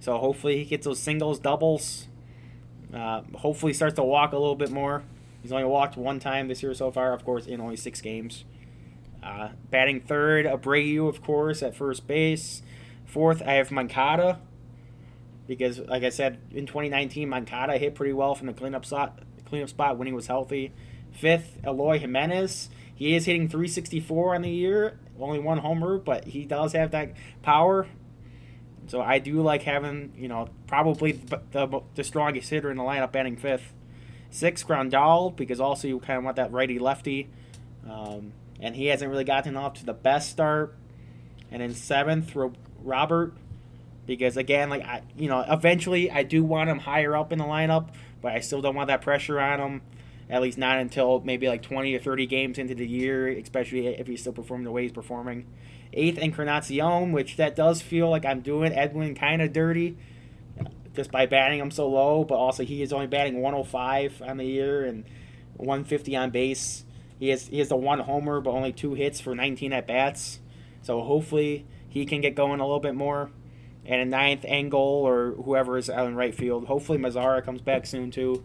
So 0.00 0.18
hopefully 0.18 0.58
he 0.58 0.64
gets 0.64 0.86
those 0.86 0.98
singles, 0.98 1.38
doubles. 1.38 2.08
Uh, 2.92 3.22
hopefully 3.36 3.72
starts 3.72 3.94
to 3.96 4.02
walk 4.02 4.32
a 4.32 4.38
little 4.38 4.56
bit 4.56 4.70
more. 4.70 5.04
He's 5.42 5.52
only 5.52 5.64
walked 5.64 5.96
one 5.96 6.18
time 6.18 6.48
this 6.48 6.62
year 6.62 6.74
so 6.74 6.90
far, 6.90 7.12
of 7.12 7.24
course, 7.24 7.46
in 7.46 7.60
only 7.60 7.76
six 7.76 8.00
games. 8.00 8.44
Uh, 9.22 9.50
batting 9.70 10.00
third, 10.00 10.46
Abreu, 10.46 11.08
of 11.08 11.22
course, 11.22 11.62
at 11.62 11.74
first 11.74 12.06
base. 12.06 12.62
Fourth, 13.06 13.42
I 13.42 13.54
have 13.54 13.70
Moncada 13.70 14.40
because, 15.50 15.80
like 15.80 16.04
I 16.04 16.10
said, 16.10 16.38
in 16.52 16.64
2019, 16.64 17.28
Moncada 17.28 17.76
hit 17.76 17.96
pretty 17.96 18.12
well 18.12 18.36
from 18.36 18.46
the 18.46 18.52
cleanup 18.52 18.86
spot, 18.86 19.18
cleanup 19.46 19.68
spot 19.68 19.98
when 19.98 20.06
he 20.06 20.12
was 20.12 20.28
healthy. 20.28 20.72
Fifth, 21.10 21.58
Eloy 21.66 21.98
Jimenez. 21.98 22.70
He 22.94 23.16
is 23.16 23.26
hitting 23.26 23.48
364 23.48 24.36
on 24.36 24.42
the 24.42 24.48
year, 24.48 25.00
only 25.18 25.40
one 25.40 25.58
homer, 25.58 25.98
but 25.98 26.24
he 26.24 26.44
does 26.44 26.72
have 26.74 26.92
that 26.92 27.14
power. 27.42 27.88
So 28.86 29.00
I 29.00 29.18
do 29.18 29.42
like 29.42 29.62
having, 29.62 30.12
you 30.16 30.28
know, 30.28 30.50
probably 30.68 31.12
the, 31.50 31.82
the 31.96 32.04
strongest 32.04 32.48
hitter 32.48 32.70
in 32.70 32.76
the 32.76 32.84
lineup 32.84 33.10
batting 33.10 33.36
fifth. 33.36 33.72
Six, 34.30 34.62
Grandal, 34.62 35.34
because 35.34 35.58
also 35.58 35.88
you 35.88 35.98
kind 35.98 36.16
of 36.16 36.22
want 36.22 36.36
that 36.36 36.52
righty 36.52 36.78
lefty. 36.78 37.28
Um, 37.90 38.34
and 38.60 38.76
he 38.76 38.86
hasn't 38.86 39.10
really 39.10 39.24
gotten 39.24 39.56
off 39.56 39.74
to 39.80 39.84
the 39.84 39.94
best 39.94 40.30
start. 40.30 40.76
And 41.50 41.60
then 41.60 41.74
seventh, 41.74 42.36
Robert 42.84 43.34
because 44.10 44.36
again, 44.36 44.70
like 44.70 44.82
I, 44.82 45.02
you 45.16 45.28
know, 45.28 45.44
eventually 45.48 46.10
I 46.10 46.24
do 46.24 46.42
want 46.42 46.68
him 46.68 46.80
higher 46.80 47.14
up 47.14 47.32
in 47.32 47.38
the 47.38 47.44
lineup, 47.44 47.90
but 48.20 48.32
I 48.32 48.40
still 48.40 48.60
don't 48.60 48.74
want 48.74 48.88
that 48.88 49.02
pressure 49.02 49.38
on 49.38 49.60
him. 49.60 49.82
At 50.28 50.42
least 50.42 50.58
not 50.58 50.78
until 50.78 51.20
maybe 51.24 51.46
like 51.46 51.62
20 51.62 51.94
or 51.94 52.00
30 52.00 52.26
games 52.26 52.58
into 52.58 52.74
the 52.74 52.86
year, 52.86 53.28
especially 53.28 53.86
if 53.86 54.08
he's 54.08 54.20
still 54.20 54.32
performing 54.32 54.64
the 54.64 54.72
way 54.72 54.82
he's 54.82 54.90
performing. 54.92 55.46
Eighth 55.92 56.18
Encarnacion, 56.18 57.12
which 57.12 57.36
that 57.36 57.54
does 57.54 57.82
feel 57.82 58.10
like 58.10 58.24
I'm 58.24 58.40
doing 58.40 58.72
Edwin 58.72 59.14
kind 59.14 59.42
of 59.42 59.52
dirty, 59.52 59.96
just 60.94 61.12
by 61.12 61.26
batting 61.26 61.60
him 61.60 61.70
so 61.70 61.88
low. 61.88 62.24
But 62.24 62.34
also 62.34 62.64
he 62.64 62.82
is 62.82 62.92
only 62.92 63.06
batting 63.06 63.40
105 63.40 64.22
on 64.26 64.38
the 64.38 64.44
year 64.44 64.84
and 64.84 65.04
150 65.56 66.16
on 66.16 66.30
base. 66.30 66.84
He 67.20 67.28
has 67.28 67.46
he 67.46 67.58
has 67.60 67.68
the 67.68 67.76
one 67.76 68.00
homer, 68.00 68.40
but 68.40 68.50
only 68.50 68.72
two 68.72 68.94
hits 68.94 69.20
for 69.20 69.36
19 69.36 69.72
at 69.72 69.86
bats. 69.86 70.40
So 70.82 71.00
hopefully 71.02 71.64
he 71.88 72.06
can 72.06 72.20
get 72.20 72.34
going 72.34 72.58
a 72.58 72.64
little 72.64 72.80
bit 72.80 72.96
more. 72.96 73.30
And 73.86 74.00
a 74.02 74.04
ninth 74.04 74.44
Engel 74.46 74.80
or 74.80 75.32
whoever 75.32 75.78
is 75.78 75.88
out 75.90 76.06
in 76.06 76.14
right 76.14 76.34
field. 76.34 76.66
Hopefully 76.66 76.98
Mazara 76.98 77.44
comes 77.44 77.60
back 77.62 77.86
soon 77.86 78.10
too. 78.10 78.44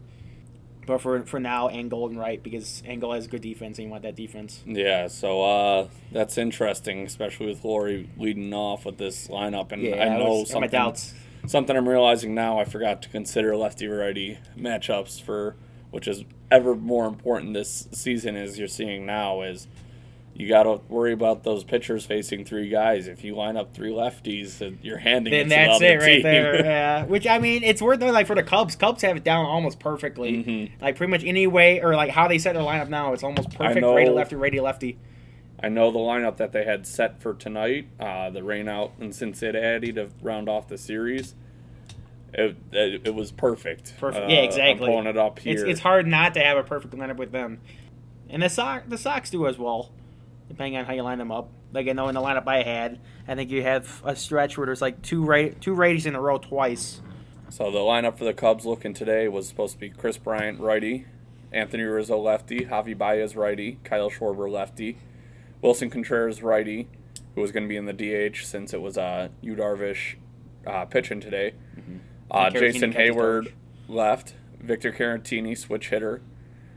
But 0.88 1.02
for 1.02 1.22
for 1.24 1.40
now, 1.40 1.68
Engel 1.68 2.08
and 2.08 2.18
right 2.18 2.42
because 2.42 2.84
Engel 2.86 3.14
has 3.14 3.28
good 3.28 3.42
defense 3.42 3.78
and 3.80 3.86
you 3.86 3.92
want 3.92 4.04
that 4.04 4.16
defense. 4.16 4.62
Yeah, 4.68 5.08
so 5.08 5.42
uh, 5.44 5.88
that's 6.12 6.38
interesting, 6.38 7.06
especially 7.06 7.48
with 7.48 7.64
Leury 7.64 8.08
leading 8.18 8.54
off 8.54 8.86
with 8.86 8.98
this 8.98 9.28
lineup. 9.28 9.72
And 9.72 9.82
Yeah, 9.82 10.04
I 10.04 10.18
know 10.18 10.40
was, 10.40 10.50
my 10.50 10.54
something, 10.54 10.70
doubts. 10.70 11.14
something 11.48 11.76
I'm 11.76 11.90
realizing 11.90 12.36
now. 12.36 12.60
I 12.60 12.66
forgot 12.66 13.02
to 13.02 13.10
consider 13.10 13.56
lefty 13.58 13.88
righty 13.88 14.38
matchups 14.56 15.20
for, 15.22 15.56
which 15.90 16.08
is 16.08 16.24
ever 16.52 16.76
more 16.76 17.08
important 17.08 17.56
this 17.56 17.88
season 17.92 18.36
as 18.36 18.60
you're 18.60 18.68
seeing 18.68 19.06
now 19.06 19.42
is. 19.42 19.68
You 20.38 20.50
got 20.50 20.64
to 20.64 20.82
worry 20.90 21.14
about 21.14 21.44
those 21.46 21.64
pitchers 21.64 22.06
facing 22.06 22.44
three 22.44 22.68
guys. 22.68 23.08
If 23.08 23.24
you 23.24 23.36
line 23.36 23.56
up 23.56 23.74
three 23.74 23.92
lefties, 23.92 24.78
you're 24.84 24.98
handing 24.98 25.32
Then 25.32 25.46
it 25.46 25.50
to 25.50 25.50
that's 25.50 25.82
it 25.82 25.96
right 26.02 26.14
team. 26.16 26.24
there. 26.24 26.56
Yeah. 26.66 27.06
Which 27.06 27.26
I 27.26 27.40
mean, 27.40 27.64
it's 27.64 27.82
worth 27.82 28.02
it. 28.02 28.12
Like 28.12 28.28
for 28.28 28.36
the 28.36 28.44
Cubs, 28.44 28.76
Cubs 28.76 29.02
have 29.04 29.16
it 29.16 29.24
down 29.24 29.46
almost 29.46 29.80
perfectly. 29.80 30.44
Mhm. 30.44 30.72
Like 30.82 30.98
pretty 30.98 31.10
much 31.12 31.24
any 31.24 31.48
way 31.48 31.82
or 31.82 31.96
like 31.96 32.12
how 32.12 32.28
they 32.28 32.38
set 32.38 32.54
their 32.54 32.64
lineup 32.64 32.90
now, 32.90 33.14
it's 33.14 33.24
almost 33.24 33.50
perfect. 33.56 33.80
know- 33.80 33.96
Righty 33.96 34.12
lefty, 34.12 34.36
righty 34.36 34.60
lefty. 34.60 34.98
I 35.64 35.70
know 35.70 35.90
the 35.90 36.00
lineup 36.00 36.36
that 36.36 36.52
they 36.52 36.66
had 36.66 36.86
set 36.86 37.22
for 37.22 37.34
tonight, 37.34 37.88
uh, 37.98 38.30
the 38.30 38.44
rain 38.44 38.68
out 38.68 38.92
in 39.00 39.14
Cincinnati 39.14 39.94
to 39.94 40.10
round 40.22 40.50
off 40.50 40.68
the 40.68 40.78
series. 40.78 41.34
It, 42.34 42.58
it, 42.74 43.02
it 43.08 43.16
was 43.16 43.32
perfect. 43.32 43.94
Perfect. 43.98 44.26
Uh, 44.26 44.28
yeah, 44.28 44.40
exactly. 44.42 44.88
I'm 44.88 44.92
pulling 44.92 45.08
it 45.08 45.18
up 45.18 45.40
here. 45.40 45.54
It's 45.54 45.64
it's 45.64 45.80
hard 45.80 46.06
not 46.08 46.34
to 46.34 46.42
have 46.42 46.58
a 46.58 46.64
perfect 46.64 46.94
lineup 46.94 47.16
with 47.16 47.32
them, 47.32 47.62
and 48.30 48.44
the 48.44 48.50
Sox 48.50 48.84
the 48.90 48.98
Sox 48.98 49.30
do 49.30 49.48
as 49.48 49.58
well, 49.58 49.92
depending 50.48 50.78
on 50.78 50.86
how 50.86 50.94
you 50.94 51.04
line 51.04 51.18
them 51.18 51.32
up. 51.32 51.50
Like 51.74 51.88
I 51.88 51.94
know 51.94 52.08
in 52.08 52.16
the 52.16 52.22
lineup 52.22 52.48
I 52.48 52.64
had, 52.64 53.00
I 53.28 53.36
think 53.36 53.50
you 53.50 53.64
have 53.64 54.02
a 54.06 54.16
stretch 54.16 54.58
where 54.58 54.66
there's 54.66 54.82
like 54.82 55.02
two 55.02 55.24
right 55.24 55.60
two 55.60 55.76
righties 55.76 56.06
in 56.06 56.16
a 56.16 56.22
row 56.22 56.38
twice. 56.38 57.02
So 57.50 57.72
the 57.72 57.80
lineup 57.80 58.18
for 58.18 58.24
the 58.24 58.34
Cubs 58.34 58.66
looking 58.66 58.94
today 58.94 59.28
was 59.28 59.48
supposed 59.48 59.74
to 59.74 59.80
be 59.80 59.90
Kris 59.90 60.18
Bryant 60.18 60.60
righty, 60.60 61.06
Anthony 61.52 61.84
Rizzo 61.84 62.18
lefty, 62.18 62.62
Javi 62.62 62.98
Baez 62.98 63.36
righty, 63.36 63.80
Kyle 63.84 64.10
Schwarber 64.10 64.50
lefty, 64.50 64.98
Willson 65.62 65.92
Contreras 65.92 66.42
righty, 66.42 66.88
who 67.36 67.42
was 67.42 67.52
going 67.52 67.64
to 67.64 67.70
be 67.70 67.78
in 67.78 67.86
the 67.86 67.94
DH 67.94 68.46
since 68.46 68.74
it 68.74 68.82
was 68.82 68.98
uh, 68.98 69.30
Yu 69.42 69.56
Darvish 69.56 70.16
uh, 70.66 70.86
pitching 70.86 71.20
today. 71.20 71.54
Uh, 72.32 72.50
Jason 72.50 72.94
Heyward 72.94 73.54
left, 73.88 74.34
Victor 74.60 74.92
Caratini 74.92 75.58
switch 75.58 75.90
hitter, 75.90 76.22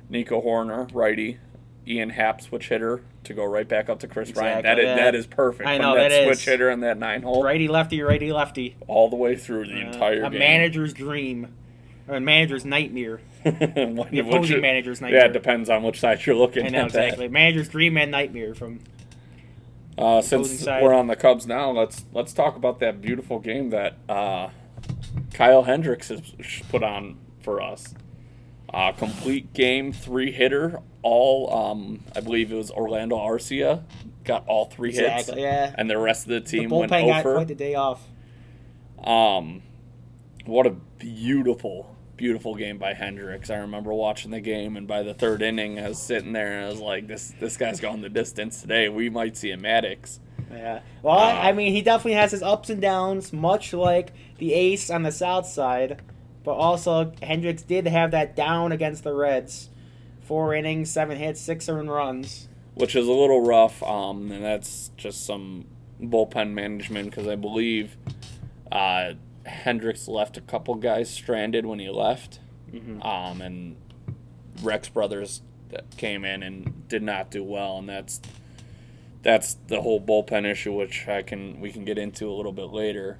Nico 0.08 0.40
Hoerner 0.40 0.92
righty, 0.94 1.38
Ian 1.88 2.10
Happ 2.10 2.40
switch 2.42 2.68
hitter 2.68 3.00
to 3.24 3.32
go 3.34 3.44
right 3.44 3.66
back 3.66 3.88
up 3.88 4.00
to 4.00 4.08
Kris 4.08 4.30
Bryant. 4.30 4.62
That 4.64 4.78
Exactly, 4.78 4.84
is 4.92 4.96
yeah. 4.98 5.04
that 5.04 5.14
is 5.14 5.26
perfect. 5.26 5.68
I 5.68 5.78
know, 5.78 5.94
that, 5.94 6.08
that 6.10 6.24
switch 6.24 6.38
is. 6.38 6.44
hitter 6.44 6.70
in 6.70 6.80
that 6.80 6.98
nine 6.98 7.22
hole 7.22 7.42
Righty 7.42 7.68
lefty, 7.68 8.02
righty 8.02 8.32
lefty. 8.32 8.76
all 8.86 9.08
the 9.08 9.16
way 9.16 9.36
through 9.36 9.66
the 9.66 9.74
Uh, 9.82 9.86
entire 9.92 10.24
a 10.24 10.30
game. 10.30 10.38
manager's 10.38 10.92
dream, 10.92 11.54
or 12.06 12.16
a 12.16 12.20
manager's 12.20 12.64
nightmare. 12.64 13.20
the 13.44 14.22
opposing 14.26 14.60
manager's 14.60 15.00
Yeah, 15.00 15.06
nightmare. 15.06 15.26
it 15.26 15.32
depends 15.32 15.70
on 15.70 15.82
which 15.82 16.00
side 16.00 16.24
you're 16.26 16.36
looking 16.36 16.66
I 16.66 16.68
know 16.70 16.80
at. 16.86 16.92
that. 16.92 17.04
exactly. 17.04 17.28
Manager's 17.28 17.68
dream 17.68 17.96
and 17.96 18.10
nightmare 18.10 18.54
from 18.54 18.80
Uh, 19.96 20.20
since 20.20 20.60
side. 20.60 20.82
we're 20.82 20.94
on 20.94 21.06
the 21.06 21.16
Cubs 21.16 21.46
now, 21.46 21.70
let's 21.70 22.04
let's 22.12 22.32
talk 22.32 22.56
about 22.56 22.80
that 22.80 23.00
beautiful 23.00 23.38
game 23.38 23.70
that 23.70 23.96
uh, 24.08 24.48
Kyle 25.34 25.62
Hendricks 25.64 26.08
has 26.08 26.20
put 26.68 26.82
on 26.82 27.16
for 27.42 27.60
us. 27.62 27.94
Uh, 28.72 28.92
complete 28.92 29.52
game, 29.54 29.92
three 29.92 30.30
hitter, 30.30 30.80
all 31.02 31.52
um, 31.54 32.04
I 32.14 32.20
believe 32.20 32.52
it 32.52 32.56
was 32.56 32.70
Orlando 32.70 33.16
Arcia 33.16 33.82
got 34.24 34.46
all 34.46 34.66
three 34.66 34.92
hits, 34.92 35.22
exactly. 35.22 35.42
Yeah. 35.42 35.74
and 35.78 35.88
the 35.88 35.96
rest 35.96 36.24
of 36.26 36.28
the 36.34 36.40
The 36.40 36.46
team 36.46 36.68
went 36.70 36.92
bullpen 36.92 37.06
got 37.06 37.20
over. 37.20 37.34
quite 37.36 37.48
the 37.48 37.54
day 37.54 37.74
off. 37.74 38.06
Um, 39.02 39.62
what 40.44 40.66
a 40.66 40.70
beautiful, 40.98 41.94
beautiful 42.16 42.54
game 42.56 42.76
by 42.78 42.92
Hendricks. 42.94 43.48
I 43.48 43.56
remember 43.56 43.92
watching 43.94 44.30
the 44.32 44.40
game, 44.40 44.76
and 44.76 44.86
by 44.86 45.02
the 45.02 45.14
third 45.14 45.40
inning, 45.40 45.78
I 45.78 45.88
was 45.88 45.98
sitting 45.98 46.32
there 46.32 46.52
and 46.58 46.66
I 46.66 46.68
was 46.68 46.80
like, 46.80 47.06
"This 47.06 47.32
this 47.40 47.56
guy's 47.56 47.80
going 47.80 48.02
the 48.02 48.08
distance 48.10 48.60
today. 48.60 48.88
We 48.90 49.08
might 49.08 49.36
see 49.36 49.50
a 49.50 49.56
Maddux." 49.56 50.18
Yeah. 50.50 50.80
Well, 51.02 51.18
Uh, 51.18 51.32
I 51.40 51.52
mean, 51.52 51.72
he 51.72 51.80
definitely 51.82 52.14
has 52.14 52.32
his 52.32 52.42
ups 52.42 52.70
and 52.70 52.80
downs, 52.82 53.32
much 53.32 53.72
like 53.72 54.12
the 54.38 54.52
ace 54.52 54.90
on 54.90 55.02
the 55.04 55.12
south 55.12 55.46
side. 55.46 56.00
But 56.48 56.54
also, 56.54 57.12
Hendricks 57.22 57.60
did 57.60 57.86
have 57.86 58.12
that 58.12 58.34
down 58.34 58.72
against 58.72 59.04
the 59.04 59.12
Reds. 59.12 59.68
Four 60.22 60.54
innings, 60.54 60.88
seven 60.90 61.18
hits, 61.18 61.42
six 61.42 61.68
earned 61.68 61.90
runs. 61.90 62.48
which 62.72 62.96
is 62.96 63.06
a 63.06 63.12
little 63.12 63.42
rough. 63.44 63.82
Um, 63.82 64.32
and 64.32 64.42
that's 64.42 64.90
just 64.96 65.26
some 65.26 65.66
bullpen 66.00 66.52
management 66.52 67.10
because 67.10 67.28
I 67.28 67.34
believe 67.36 67.98
uh, 68.72 69.12
Hendricks 69.44 70.08
left 70.08 70.38
a 70.38 70.40
couple 70.40 70.74
guys 70.76 71.10
stranded 71.10 71.66
when 71.66 71.80
he 71.80 71.90
left, 71.90 72.38
Mhm. 72.72 73.04
um, 73.04 73.42
and 73.42 73.76
Rex 74.62 74.88
Brothers 74.88 75.42
that 75.68 75.98
came 75.98 76.24
in 76.24 76.42
and 76.42 76.88
did 76.88 77.02
not 77.02 77.30
do 77.30 77.44
well, 77.44 77.76
and 77.76 77.86
that's 77.90 78.22
that's 79.20 79.58
the 79.66 79.82
whole 79.82 80.00
bullpen 80.00 80.46
issue, 80.50 80.72
which 80.72 81.06
I 81.08 81.20
can 81.20 81.60
we 81.60 81.72
can 81.72 81.84
get 81.84 81.98
into 81.98 82.26
a 82.30 82.32
little 82.32 82.52
bit 82.52 82.70
later. 82.72 83.18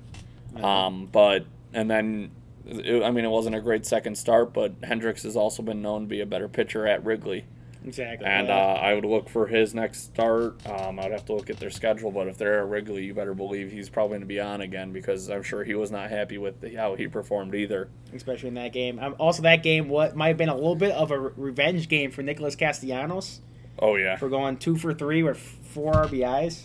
Um, 0.57 1.11
but 1.13 1.45
and 1.75 1.91
then. 1.91 2.31
It, 2.69 3.03
I 3.03 3.11
mean, 3.11 3.25
it 3.25 3.31
wasn't 3.31 3.57
a 3.57 3.61
great 3.61 3.87
second 3.87 4.17
start, 4.17 4.53
but 4.53 4.75
Hendricks 4.83 5.23
has 5.23 5.37
also 5.37 5.63
been 5.63 5.83
known 5.83 6.03
to 6.03 6.07
be 6.07 6.21
a 6.21 6.27
better 6.27 6.49
pitcher 6.49 6.87
at 6.87 7.05
Wrigley. 7.05 7.45
Exactly. 7.85 8.27
And 8.27 8.51
uh, 8.51 8.53
I 8.53 8.95
would 8.95 9.05
look 9.05 9.29
for 9.29 9.47
his 9.47 9.75
next 9.75 10.05
start. 10.05 10.67
Um, 10.67 10.99
I'd 10.99 11.13
have 11.13 11.25
to 11.27 11.33
look 11.33 11.49
at 11.49 11.59
their 11.59 11.71
schedule, 11.71 12.11
but 12.11 12.27
if 12.27 12.37
they're 12.37 12.59
at 12.59 12.69
Wrigley, 12.69 13.05
you 13.05 13.15
better 13.15 13.35
believe 13.35 13.71
he's 13.71 13.89
probably 13.89 14.15
going 14.19 14.21
to 14.23 14.27
be 14.27 14.41
on 14.41 14.61
again 14.61 14.93
because 14.93 15.31
I'm 15.31 15.45
sure 15.45 15.65
he 15.65 15.75
was 15.75 15.91
not 15.91 16.11
happy 16.11 16.39
with 16.39 16.61
the, 16.61 16.75
how 16.75 16.97
he 16.97 17.07
performed 17.07 17.55
either. 17.55 17.89
especially 18.13 18.49
in 18.49 18.55
that 18.55 18.73
game. 18.73 18.99
Um, 18.99 19.15
also, 19.19 19.43
that 19.43 19.63
game 19.63 19.89
what 19.89 20.17
might 20.17 20.29
have 20.29 20.37
been 20.37 20.49
a 20.49 20.55
little 20.55 20.75
bit 20.77 20.91
of 20.91 21.11
a 21.13 21.19
re- 21.19 21.33
revenge 21.37 21.89
game 21.89 22.11
for 22.11 22.23
Nicholas 22.23 22.57
Castellanos 22.57 23.41
Oh 23.79 23.95
yeah, 23.95 24.17
for 24.17 24.29
going 24.29 24.57
two 24.57 24.77
for 24.77 24.93
three 24.93 25.23
with 25.23 25.39
four 25.39 25.93
RBIs. 25.93 26.65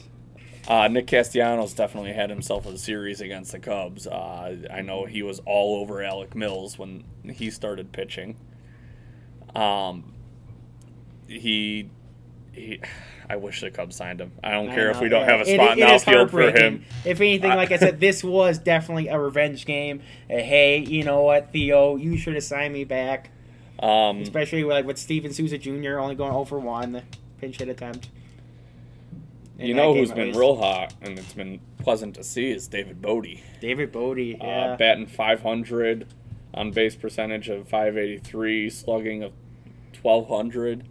Uh, 0.67 0.88
Nick 0.88 1.08
Castellanos 1.08 1.74
definitely 1.74 2.13
had 2.13 2.29
himself 2.29 2.65
a 2.65 2.77
series 2.77 3.22
against 3.22 3.51
the 3.51 3.60
Cubs. 3.60 4.08
Uh, 4.08 4.58
I 4.72 4.82
know 4.82 5.05
he 5.05 5.24
was 5.24 5.39
all 5.46 5.82
over 5.82 6.01
Alec 6.01 6.36
Mills 6.36 6.77
when 6.77 7.03
he 7.32 7.50
started 7.50 7.91
pitching. 7.91 8.38
Um, 9.55 10.13
he, 11.27 11.89
he, 12.53 12.82
I 13.29 13.36
wish 13.36 13.62
the 13.62 13.72
Cubs 13.72 13.96
signed 13.96 14.22
him. 14.22 14.32
I 14.43 14.51
don't 14.51 14.70
I 14.70 14.75
care 14.75 14.89
if 14.89 15.01
we 15.01 15.10
don't 15.10 15.22
yeah. 15.22 15.38
have 15.38 15.41
a 15.41 15.46
spot 15.46 15.77
it 15.77 15.82
in 15.82 15.89
outfield 15.89 16.32
for 16.32 16.50
him. 16.50 16.86
If 17.03 17.20
anything, 17.20 17.51
like 17.51 17.72
I 17.72 17.77
said, 17.77 18.00
this 18.00 18.24
was 18.24 18.58
definitely 18.58 19.10
a 19.10 19.20
revenge 19.20 19.65
game. 19.65 20.01
Uh, 20.29 20.36
hey, 20.36 20.77
you 20.77 21.03
know 21.03 21.24
what, 21.24 21.51
Theo, 21.51 21.98
you 21.98 22.17
should 22.17 22.36
have 22.36 22.43
signed 22.43 22.74
me 22.74 22.86
back. 22.86 23.32
Um, 23.79 24.22
Especially 24.22 24.63
with, 24.63 24.75
like 24.75 24.86
with 24.86 24.98
Steven 24.98 25.34
Souza 25.34 25.58
Jr. 25.58 26.00
only 26.00 26.15
going 26.15 26.32
0 26.32 26.46
for 26.46 26.60
one 26.60 27.01
pinch 27.39 27.58
hit 27.58 27.67
attempt. 27.67 28.08
You 29.60 29.74
know 29.74 29.93
who's 29.93 30.12
been 30.12 30.36
real 30.36 30.55
hot 30.55 30.93
and 31.01 31.17
it's 31.19 31.33
been 31.33 31.60
pleasant 31.79 32.15
to 32.15 32.24
see 32.24 32.51
is 32.51 32.67
David 32.67 33.01
Bote. 33.01 33.27
David 33.62 33.91
Bote. 33.91 34.17
Uh, 34.17 34.45
Yeah. 34.45 34.75
batting 34.77 35.05
500, 35.07 36.07
on 36.53 36.72
base 36.72 36.95
percentage 36.95 37.50
of 37.50 37.67
583, 37.67 38.69
slugging 38.69 39.24
of 39.24 39.31
1200. 40.01 40.83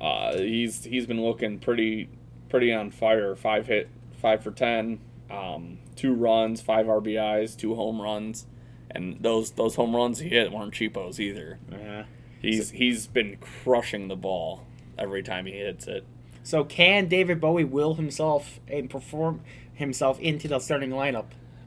Uh, 0.00 0.36
he's 0.38 0.84
he's 0.84 1.06
been 1.06 1.22
looking 1.22 1.58
pretty 1.58 2.08
pretty 2.48 2.72
on 2.72 2.90
fire. 2.90 3.36
Five 3.36 3.66
hit, 3.68 3.88
five 4.20 4.42
for 4.42 4.50
ten, 4.50 4.98
um, 5.30 5.78
two 5.94 6.12
runs, 6.12 6.60
five 6.60 6.86
RBIs, 6.86 7.56
two 7.56 7.74
home 7.76 8.00
runs, 8.02 8.46
and 8.90 9.18
those 9.20 9.52
those 9.52 9.76
home 9.76 9.94
runs 9.94 10.18
he 10.18 10.30
hit 10.30 10.50
weren't 10.52 10.74
cheapos 10.74 11.20
either. 11.20 11.58
yeah. 11.70 12.04
He's 12.40 12.70
he's 12.70 13.06
been 13.06 13.36
crushing 13.36 14.08
the 14.08 14.16
ball 14.16 14.66
every 14.98 15.22
time 15.22 15.46
he 15.46 15.52
hits 15.52 15.86
it. 15.86 16.04
So 16.42 16.64
can 16.64 17.08
David 17.08 17.40
Bote 17.40 17.68
will 17.68 17.94
himself 17.94 18.60
and 18.68 18.90
perform 18.90 19.40
himself 19.74 20.18
into 20.20 20.48
the 20.48 20.58
starting 20.58 20.90
lineup? 20.90 21.26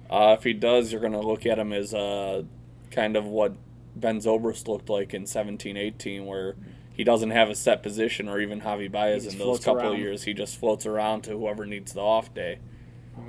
Uh, 0.09 0.35
if 0.37 0.43
he 0.43 0.53
does, 0.53 0.91
you're 0.91 1.01
going 1.01 1.13
to 1.13 1.19
look 1.19 1.45
at 1.45 1.57
him 1.57 1.73
as 1.73 1.93
uh, 1.93 2.43
kind 2.91 3.15
of 3.15 3.25
what 3.25 3.53
Ben 3.95 4.19
Zobrist 4.19 4.67
looked 4.67 4.89
like 4.89 5.13
in 5.13 5.25
17 5.25 5.77
18, 5.77 6.25
where 6.25 6.55
he 6.93 7.03
doesn't 7.03 7.31
have 7.31 7.49
a 7.49 7.55
set 7.55 7.81
position, 7.81 8.27
or 8.29 8.39
even 8.39 8.61
Javi 8.61 8.91
Baez 8.91 9.25
in 9.25 9.37
those 9.37 9.59
couple 9.63 9.81
around. 9.81 9.93
of 9.93 9.99
years. 9.99 10.23
He 10.23 10.33
just 10.33 10.57
floats 10.57 10.85
around 10.85 11.23
to 11.23 11.31
whoever 11.31 11.65
needs 11.65 11.93
the 11.93 12.01
off 12.01 12.33
day. 12.33 12.59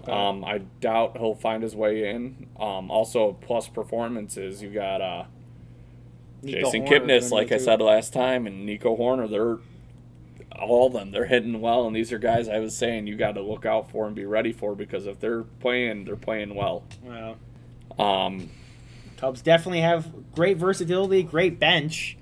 Okay. 0.01 0.13
Um, 0.13 0.45
I 0.45 0.59
doubt 0.81 1.17
he'll 1.17 1.35
find 1.35 1.63
his 1.63 1.75
way 1.75 2.11
in. 2.11 2.49
Um, 2.59 2.91
also, 2.91 3.33
plus 3.41 3.69
performances, 3.69 4.63
you 4.63 4.71
got 4.71 5.01
uh, 5.01 5.25
Jason 6.45 6.87
Kipnis, 6.87 7.31
like 7.31 7.53
I 7.53 7.59
said 7.59 7.81
last 7.81 8.13
time, 8.13 8.47
and 8.47 8.67
Nico 8.67 8.97
Hoerner. 8.97 9.31
They're 9.31 9.59
all 10.61 10.87
of 10.89 10.93
them. 10.93 11.11
They're 11.11 11.27
hitting 11.27 11.61
well, 11.61 11.87
and 11.87 11.95
these 11.95 12.13
are 12.13 12.19
guys 12.19 12.49
I 12.49 12.59
was 12.59 12.77
saying 12.77 13.07
you 13.07 13.17
got 13.17 13.33
to 13.33 13.43
look 13.43 13.65
out 13.67 13.91
for 13.91 14.07
and 14.07 14.15
be 14.15 14.25
ready 14.25 14.53
for 14.53 14.75
because 14.75 15.07
if 15.07 15.21
they're 15.21 15.43
playing, 15.43 16.05
they're 16.05 16.17
playing 16.17 16.55
well. 16.55 16.85
Wow. 17.03 17.37
Um, 17.99 18.51
Cubs 19.17 19.41
definitely 19.43 19.81
have 19.81 20.13
great 20.35 20.57
versatility, 20.59 21.23
great 21.23 21.59
bench. 21.59 22.17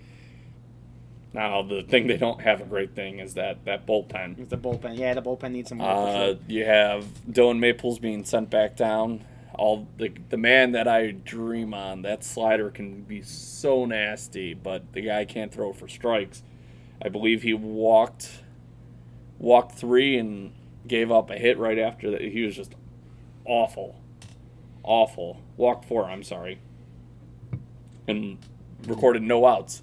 now 1.32 1.62
the 1.62 1.82
thing 1.82 2.06
they 2.06 2.16
don't 2.16 2.40
have 2.42 2.60
a 2.60 2.64
great 2.64 2.94
thing 2.94 3.18
is 3.18 3.34
that 3.34 3.64
that 3.64 3.86
bullpen. 3.86 4.38
It's 4.38 4.50
the 4.50 4.56
bullpen. 4.58 4.96
Yeah, 4.98 5.14
the 5.14 5.22
bullpen 5.22 5.50
needs 5.52 5.68
some 5.68 5.80
Uh, 5.80 6.26
sure. 6.26 6.36
you 6.46 6.64
have 6.64 7.04
Dillon 7.32 7.58
Maples 7.58 7.98
being 7.98 8.24
sent 8.24 8.50
back 8.50 8.76
down. 8.76 9.24
all 9.56 9.86
the 9.98 10.12
the 10.30 10.36
man 10.36 10.72
that 10.72 10.86
I 10.88 11.10
dream 11.12 11.74
on. 11.74 12.02
That 12.02 12.22
slider 12.24 12.70
can 12.70 13.02
be 13.02 13.22
so 13.22 13.84
nasty, 13.84 14.52
but 14.54 14.92
the 14.92 15.00
guy 15.00 15.24
can't 15.24 15.52
throw 15.52 15.72
for 15.72 15.88
strikes. 15.88 16.42
I 17.04 17.08
believe 17.08 17.42
he 17.42 17.52
walked 17.52 18.42
walked 19.38 19.72
three 19.72 20.16
and 20.16 20.52
gave 20.86 21.10
up 21.12 21.30
a 21.30 21.36
hit 21.36 21.58
right 21.58 21.78
after 21.78 22.10
that. 22.10 22.22
He 22.22 22.42
was 22.42 22.56
just 22.56 22.74
awful, 23.44 24.00
awful. 24.82 25.40
Walked 25.56 25.84
four. 25.84 26.06
I'm 26.06 26.22
sorry, 26.22 26.60
and 28.08 28.38
recorded 28.86 29.22
no 29.22 29.46
outs. 29.46 29.82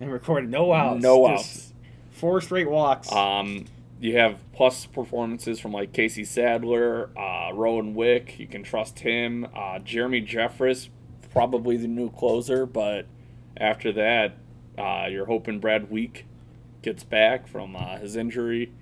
And 0.00 0.12
recorded 0.12 0.50
no 0.50 0.72
outs. 0.72 1.02
No 1.02 1.28
Just 1.28 1.44
outs. 1.44 1.72
Four 2.10 2.40
straight 2.40 2.68
walks. 2.70 3.10
Um, 3.12 3.66
you 4.00 4.16
have 4.16 4.38
plus 4.52 4.86
performances 4.86 5.60
from 5.60 5.72
like 5.72 5.92
Casey 5.92 6.24
Sadler, 6.24 7.10
uh, 7.18 7.52
Rowan 7.54 7.94
Wick. 7.94 8.38
You 8.38 8.46
can 8.46 8.62
trust 8.62 9.00
him. 9.00 9.46
Uh, 9.54 9.78
Jeremy 9.78 10.22
Jeffress, 10.22 10.88
probably 11.32 11.76
the 11.76 11.88
new 11.88 12.10
closer, 12.10 12.66
but 12.66 13.06
after 13.56 13.92
that, 13.92 14.36
uh, 14.78 15.06
you're 15.10 15.26
hoping 15.26 15.60
Brad 15.60 15.90
Wieck 15.90 16.24
gets 16.82 17.04
back 17.04 17.46
from 17.46 17.76
uh, 17.76 17.98
his 17.98 18.16
injury. 18.16 18.72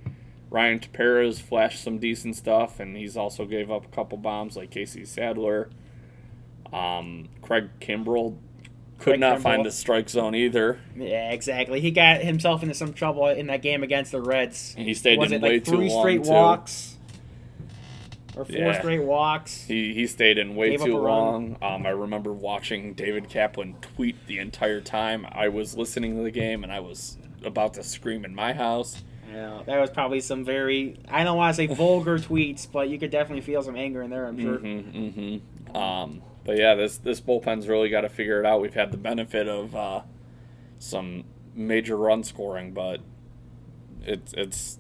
Ryan 0.51 0.79
Taperas 0.79 1.41
flashed 1.41 1.83
some 1.83 1.99
decent 1.99 2.37
stuff, 2.37 2.81
and 2.81 2.97
he's 2.97 3.17
also 3.17 3.45
gave 3.45 3.71
up 3.71 3.85
a 3.85 3.89
couple 3.89 4.17
bombs 4.19 4.57
like 4.57 4.71
Casey 4.71 5.05
Sadler. 5.05 5.69
Um, 6.73 7.29
Craig 7.43 7.69
Kimbrel 7.81 8.37
could 8.99 9.05
Craig 9.13 9.21
not 9.21 9.41
find 9.41 9.65
the 9.65 9.71
strike 9.71 10.09
zone 10.09 10.35
either. 10.35 10.81
yeah, 10.97 11.31
exactly. 11.31 11.81
He 11.81 11.91
got 11.91 12.21
himself 12.23 12.63
into 12.63 12.75
some 12.75 12.93
trouble 12.93 13.29
in 13.29 13.47
that 13.49 13.63
game 13.63 13.83
against 13.83 14.13
the 14.13 14.21
Reds. 14.21 14.75
And 14.77 14.87
he 14.87 14.95
stayed 14.95 15.19
Was 15.19 15.33
in 15.33 15.39
it 15.39 15.43
way 15.43 15.55
like 15.55 15.65
too 15.65 15.73
three 15.77 15.89
long 15.89 16.03
straight 16.03 16.25
too. 16.25 16.31
walks? 16.31 16.97
Or 18.37 18.45
four 18.45 18.57
Yeah. 18.57 18.79
straight 18.79 19.03
walks? 19.05 19.65
He, 19.65 19.95
he 19.95 20.07
stayed 20.07 20.39
in 20.39 20.55
way 20.57 20.71
Gave 20.71 20.85
too 20.85 20.99
long. 20.99 21.57
Um, 21.63 21.87
I 21.87 21.91
remember 21.91 22.33
watching 22.33 22.95
David 22.95 23.29
Kaplan 23.29 23.77
tweet 23.81 24.17
the 24.27 24.39
entire 24.39 24.81
time. 24.81 25.27
I 25.31 25.49
was 25.49 25.77
listening 25.77 26.17
to 26.17 26.23
the 26.23 26.31
game 26.31 26.63
and 26.65 26.73
I 26.73 26.81
was 26.81 27.19
about 27.45 27.75
to 27.75 27.83
scream 27.83 28.25
in 28.25 28.35
my 28.35 28.53
house. 28.53 29.03
Yeah, 29.31 29.63
that 29.67 29.81
was 29.81 29.91
probably 29.91 30.21
some 30.21 30.45
very 30.45 30.99
I 31.09 31.25
don't 31.25 31.37
want 31.37 31.55
to 31.55 31.57
say 31.57 31.67
vulgar 31.67 32.19
tweets, 32.19 32.71
but 32.71 32.89
you 32.89 32.99
could 32.99 33.11
definitely 33.11 33.43
feel 33.43 33.63
some 33.63 33.77
anger 33.77 34.03
in 34.03 34.11
there. 34.11 34.27
I'm 34.27 34.41
sure. 34.41 34.59
Mm-hmm, 34.59 34.99
mm-hmm. 34.99 35.77
Um, 35.77 36.23
but 36.45 36.57
yeah, 36.57 36.75
this 36.75 36.99
this 36.99 37.21
bullpen's 37.21 37.69
really 37.69 37.91
got 37.91 38.03
to 38.03 38.09
figure 38.09 38.41
it 38.41 38.47
out. 38.47 38.61
We've 38.61 38.75
had 38.75 38.91
the 38.91 38.97
benefit 38.97 39.49
of 39.49 39.77
uh, 39.77 40.03
some 40.79 41.25
major 41.55 41.97
run 41.97 42.25
scoring, 42.25 42.73
but 42.73 43.01
it's 44.03 44.33
it's 44.33 44.79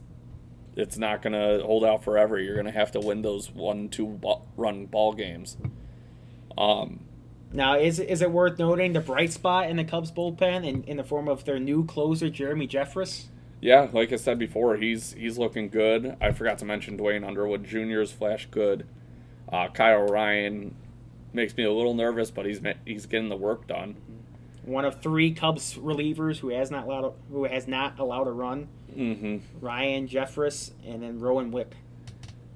it's 0.76 0.96
not 0.96 1.22
gonna 1.22 1.60
hold 1.62 1.84
out 1.84 2.02
forever. 2.04 2.38
You're 2.40 2.56
gonna 2.56 2.70
have 2.70 2.92
to 2.92 3.00
win 3.00 3.22
those 3.22 3.50
one 3.50 3.88
two 3.88 4.06
ball, 4.06 4.46
run 4.56 4.86
ball 4.86 5.12
games. 5.12 5.56
Um, 6.56 7.00
Now, 7.52 7.78
is 7.78 7.98
is 7.98 8.20
it 8.20 8.30
worth 8.30 8.58
noting 8.58 8.92
the 8.92 9.00
bright 9.00 9.32
spot 9.32 9.70
in 9.70 9.76
the 9.76 9.84
Cubs 9.84 10.10
bullpen 10.12 10.66
in, 10.66 10.84
in 10.84 10.96
the 10.98 11.04
form 11.04 11.28
of 11.28 11.44
their 11.44 11.58
new 11.58 11.84
closer 11.84 12.28
Jeremy 12.28 12.68
Jeffress? 12.68 13.24
Yeah, 13.60 13.88
like 13.92 14.12
I 14.12 14.16
said 14.16 14.38
before, 14.38 14.76
he's 14.76 15.14
he's 15.14 15.38
looking 15.38 15.68
good. 15.68 16.16
I 16.20 16.32
forgot 16.32 16.58
to 16.58 16.64
mention 16.64 16.96
Duane 16.96 17.24
Underwood 17.24 17.64
Jr.'s 17.64 18.12
flash 18.12 18.46
good. 18.50 18.86
Uh, 19.50 19.68
Kyle 19.68 20.02
Ryan 20.06 20.74
makes 21.32 21.56
me 21.56 21.64
a 21.64 21.72
little 21.72 21.94
nervous, 21.94 22.30
but 22.30 22.44
he's 22.46 22.60
he's 22.84 23.06
getting 23.06 23.30
the 23.30 23.36
work 23.36 23.66
done. 23.66 23.96
One 24.64 24.84
of 24.84 25.00
three 25.00 25.32
Cubs 25.32 25.74
relievers 25.74 26.38
who 26.38 26.50
has 26.50 26.70
not 26.70 26.84
allowed 26.84 27.14
who 27.32 27.44
has 27.44 27.66
not 27.66 27.98
allowed 27.98 28.28
a 28.28 28.32
run. 28.32 28.68
hmm 28.94 29.38
Ryan 29.60 30.06
Jeffress 30.06 30.72
and 30.86 31.02
then 31.02 31.18
Rowan 31.18 31.50
Wick. 31.50 31.72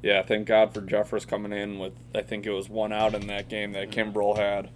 Yeah, 0.03 0.23
thank 0.23 0.47
God 0.47 0.75
for 0.75 0.83
Jeffress 0.83 1.27
coming 1.27 1.53
in 1.53 1.79
with 1.79 1.95
I 2.15 2.21
think 2.23 2.45
it 2.45 2.51
was 2.51 2.69
one 2.69 2.93
out 2.93 3.15
in 3.15 3.27
that 3.29 3.49
game 3.49 3.73
that 3.73 3.91
Kimbrel 3.91 4.37
had. 4.37 4.71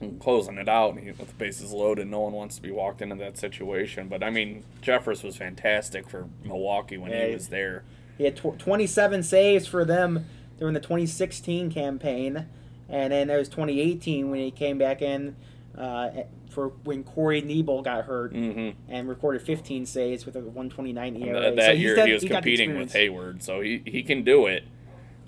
And 0.00 0.20
closing 0.20 0.58
it 0.58 0.68
out 0.68 0.90
and 0.94 1.00
he, 1.00 1.06
with 1.10 1.26
the 1.28 1.34
bases 1.34 1.72
loaded, 1.72 2.06
no 2.06 2.20
one 2.20 2.32
wants 2.32 2.54
to 2.56 2.62
be 2.62 2.70
walked 2.70 3.02
into 3.02 3.16
that 3.16 3.36
situation. 3.36 4.08
But 4.08 4.22
I 4.22 4.30
mean, 4.30 4.62
Jeffress 4.80 5.24
was 5.24 5.36
fantastic 5.36 6.08
for 6.08 6.28
Milwaukee 6.44 6.96
when 6.96 7.10
Yeah. 7.10 7.26
he 7.28 7.34
was 7.34 7.48
there. 7.48 7.82
He 8.16 8.24
had 8.24 8.36
tw- 8.36 8.58
27 8.58 9.22
saves 9.24 9.66
for 9.66 9.84
them 9.84 10.26
during 10.58 10.74
the 10.74 10.80
2016 10.80 11.70
campaign, 11.70 12.46
and 12.88 13.12
then 13.12 13.26
there 13.28 13.38
was 13.38 13.48
2018 13.48 14.30
when 14.30 14.38
he 14.40 14.50
came 14.52 14.78
back 14.78 15.02
in 15.02 15.34
uh, 15.76 16.10
for 16.50 16.68
when 16.84 17.02
Corey 17.04 17.40
Knebel 17.42 17.84
got 17.84 18.04
hurt 18.04 18.32
hmm 18.32 18.70
and 18.88 19.08
recorded 19.08 19.42
15 19.42 19.84
saves 19.86 20.26
with 20.26 20.34
a 20.36 20.40
129 20.40 21.16
ERA. 21.16 21.40
That, 21.40 21.56
that 21.56 21.66
So 21.66 21.72
year 21.72 21.94
done- 21.96 22.06
he 22.08 22.12
was 22.14 22.22
the 22.22 22.28
competing 22.28 22.78
with. 22.78 22.92
Hayward, 22.92 23.42
so 23.42 23.60
he, 23.60 23.82
he 23.84 24.02
can 24.04 24.22
do 24.24 24.46
it. 24.46 24.62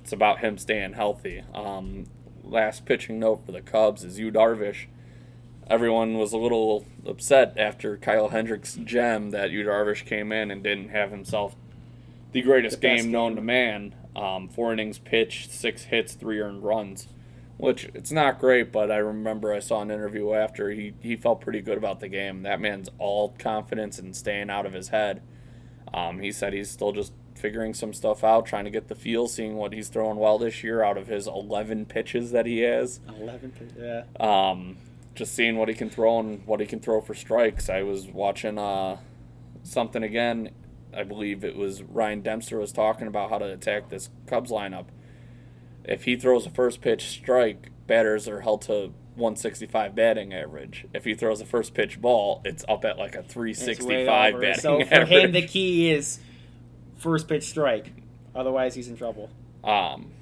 It's 0.02 0.12
about 0.12 0.38
him 0.40 0.58
staying 0.58 0.92
healthy. 0.94 1.42
Um, 1.54 2.06
last 2.50 2.84
pitching 2.84 3.18
note 3.18 3.44
for 3.46 3.52
the 3.52 3.60
Cubs 3.60 4.04
is 4.04 4.18
Yu 4.18 4.30
Darvish. 4.30 4.86
Everyone 5.68 6.14
was 6.14 6.32
a 6.32 6.38
little 6.38 6.84
upset 7.06 7.54
after 7.56 7.96
Kyle 7.96 8.28
Hendricks' 8.30 8.74
gem 8.84 9.30
that 9.30 9.50
Yu 9.50 9.64
Darvish 9.64 10.04
came 10.04 10.32
in 10.32 10.50
and 10.50 10.62
didn't 10.62 10.88
have 10.88 11.10
himself 11.10 11.54
the 12.32 12.42
greatest 12.42 12.80
The 12.80 12.88
best 12.88 13.02
game 13.04 13.12
known 13.12 13.32
game. 13.32 13.36
to 13.36 13.42
man. 13.42 13.94
Um, 14.16 14.48
four 14.48 14.72
innings 14.72 14.98
pitched, 14.98 15.50
six 15.52 15.84
hits, 15.84 16.14
three 16.14 16.40
earned 16.40 16.64
runs, 16.64 17.06
which 17.56 17.84
it's 17.94 18.10
not 18.10 18.40
great. 18.40 18.72
But 18.72 18.90
I 18.90 18.96
remember 18.96 19.52
I 19.52 19.60
saw 19.60 19.80
an 19.82 19.90
interview 19.90 20.32
after 20.34 20.70
he 20.70 20.94
he 21.00 21.14
felt 21.16 21.40
pretty 21.40 21.60
good 21.60 21.78
about 21.78 22.00
the 22.00 22.08
game. 22.08 22.42
That 22.42 22.60
man's 22.60 22.88
all 22.98 23.34
confidence 23.38 23.98
and 23.98 24.14
staying 24.14 24.50
out 24.50 24.66
of 24.66 24.72
his 24.72 24.88
head. 24.88 25.22
Um, 25.94 26.18
he 26.20 26.32
said 26.32 26.52
he's 26.52 26.70
still 26.70 26.92
just 26.92 27.12
figuring 27.40 27.74
some 27.74 27.92
stuff 27.92 28.22
out, 28.22 28.46
trying 28.46 28.64
to 28.64 28.70
get 28.70 28.88
the 28.88 28.94
feel, 28.94 29.26
seeing 29.26 29.56
what 29.56 29.72
he's 29.72 29.88
throwing 29.88 30.18
well 30.18 30.38
this 30.38 30.62
year 30.62 30.82
out 30.82 30.96
of 30.96 31.06
his 31.08 31.26
11 31.26 31.86
pitches 31.86 32.30
that 32.32 32.46
he 32.46 32.60
has. 32.60 33.00
11, 33.18 33.50
pitches, 33.52 33.74
yeah. 33.78 34.02
Um, 34.50 34.76
just 35.14 35.34
seeing 35.34 35.56
what 35.56 35.68
he 35.68 35.74
can 35.74 35.90
throw 35.90 36.20
and 36.20 36.46
what 36.46 36.60
he 36.60 36.66
can 36.66 36.80
throw 36.80 37.00
for 37.00 37.14
strikes. 37.14 37.68
I 37.68 37.82
was 37.82 38.06
watching 38.06 38.58
uh, 38.58 38.98
something 39.62 40.02
again. 40.02 40.50
I 40.94 41.02
believe 41.04 41.44
it 41.44 41.56
was 41.56 41.82
Ryan 41.82 42.20
Dempster 42.20 42.58
was 42.58 42.72
talking 42.72 43.06
about 43.06 43.30
how 43.30 43.38
to 43.38 43.46
attack 43.46 43.88
this 43.88 44.10
Cubs 44.26 44.50
lineup. 44.50 44.86
If 45.84 46.04
he 46.04 46.16
throws 46.16 46.46
a 46.46 46.50
first 46.50 46.80
pitch 46.80 47.08
strike, 47.08 47.70
batters 47.86 48.28
are 48.28 48.40
held 48.40 48.62
to 48.62 48.92
165 49.14 49.94
batting 49.94 50.32
average. 50.32 50.86
If 50.94 51.04
he 51.04 51.14
throws 51.14 51.40
a 51.40 51.44
first 51.44 51.74
pitch 51.74 52.00
ball, 52.00 52.40
it's 52.44 52.64
up 52.68 52.84
at 52.84 52.98
like 52.98 53.14
a 53.14 53.22
365 53.22 54.34
over. 54.34 54.40
batting 54.40 54.60
So 54.60 54.84
for 54.84 54.94
average. 54.94 55.08
him, 55.10 55.32
the 55.32 55.46
key 55.46 55.90
is 55.90 56.18
first 57.00 57.26
pitch 57.28 57.44
strike. 57.44 57.92
Otherwise, 58.34 58.74
he's 58.74 58.88
in 58.88 58.96
trouble. 58.96 59.28
um, 59.64 60.12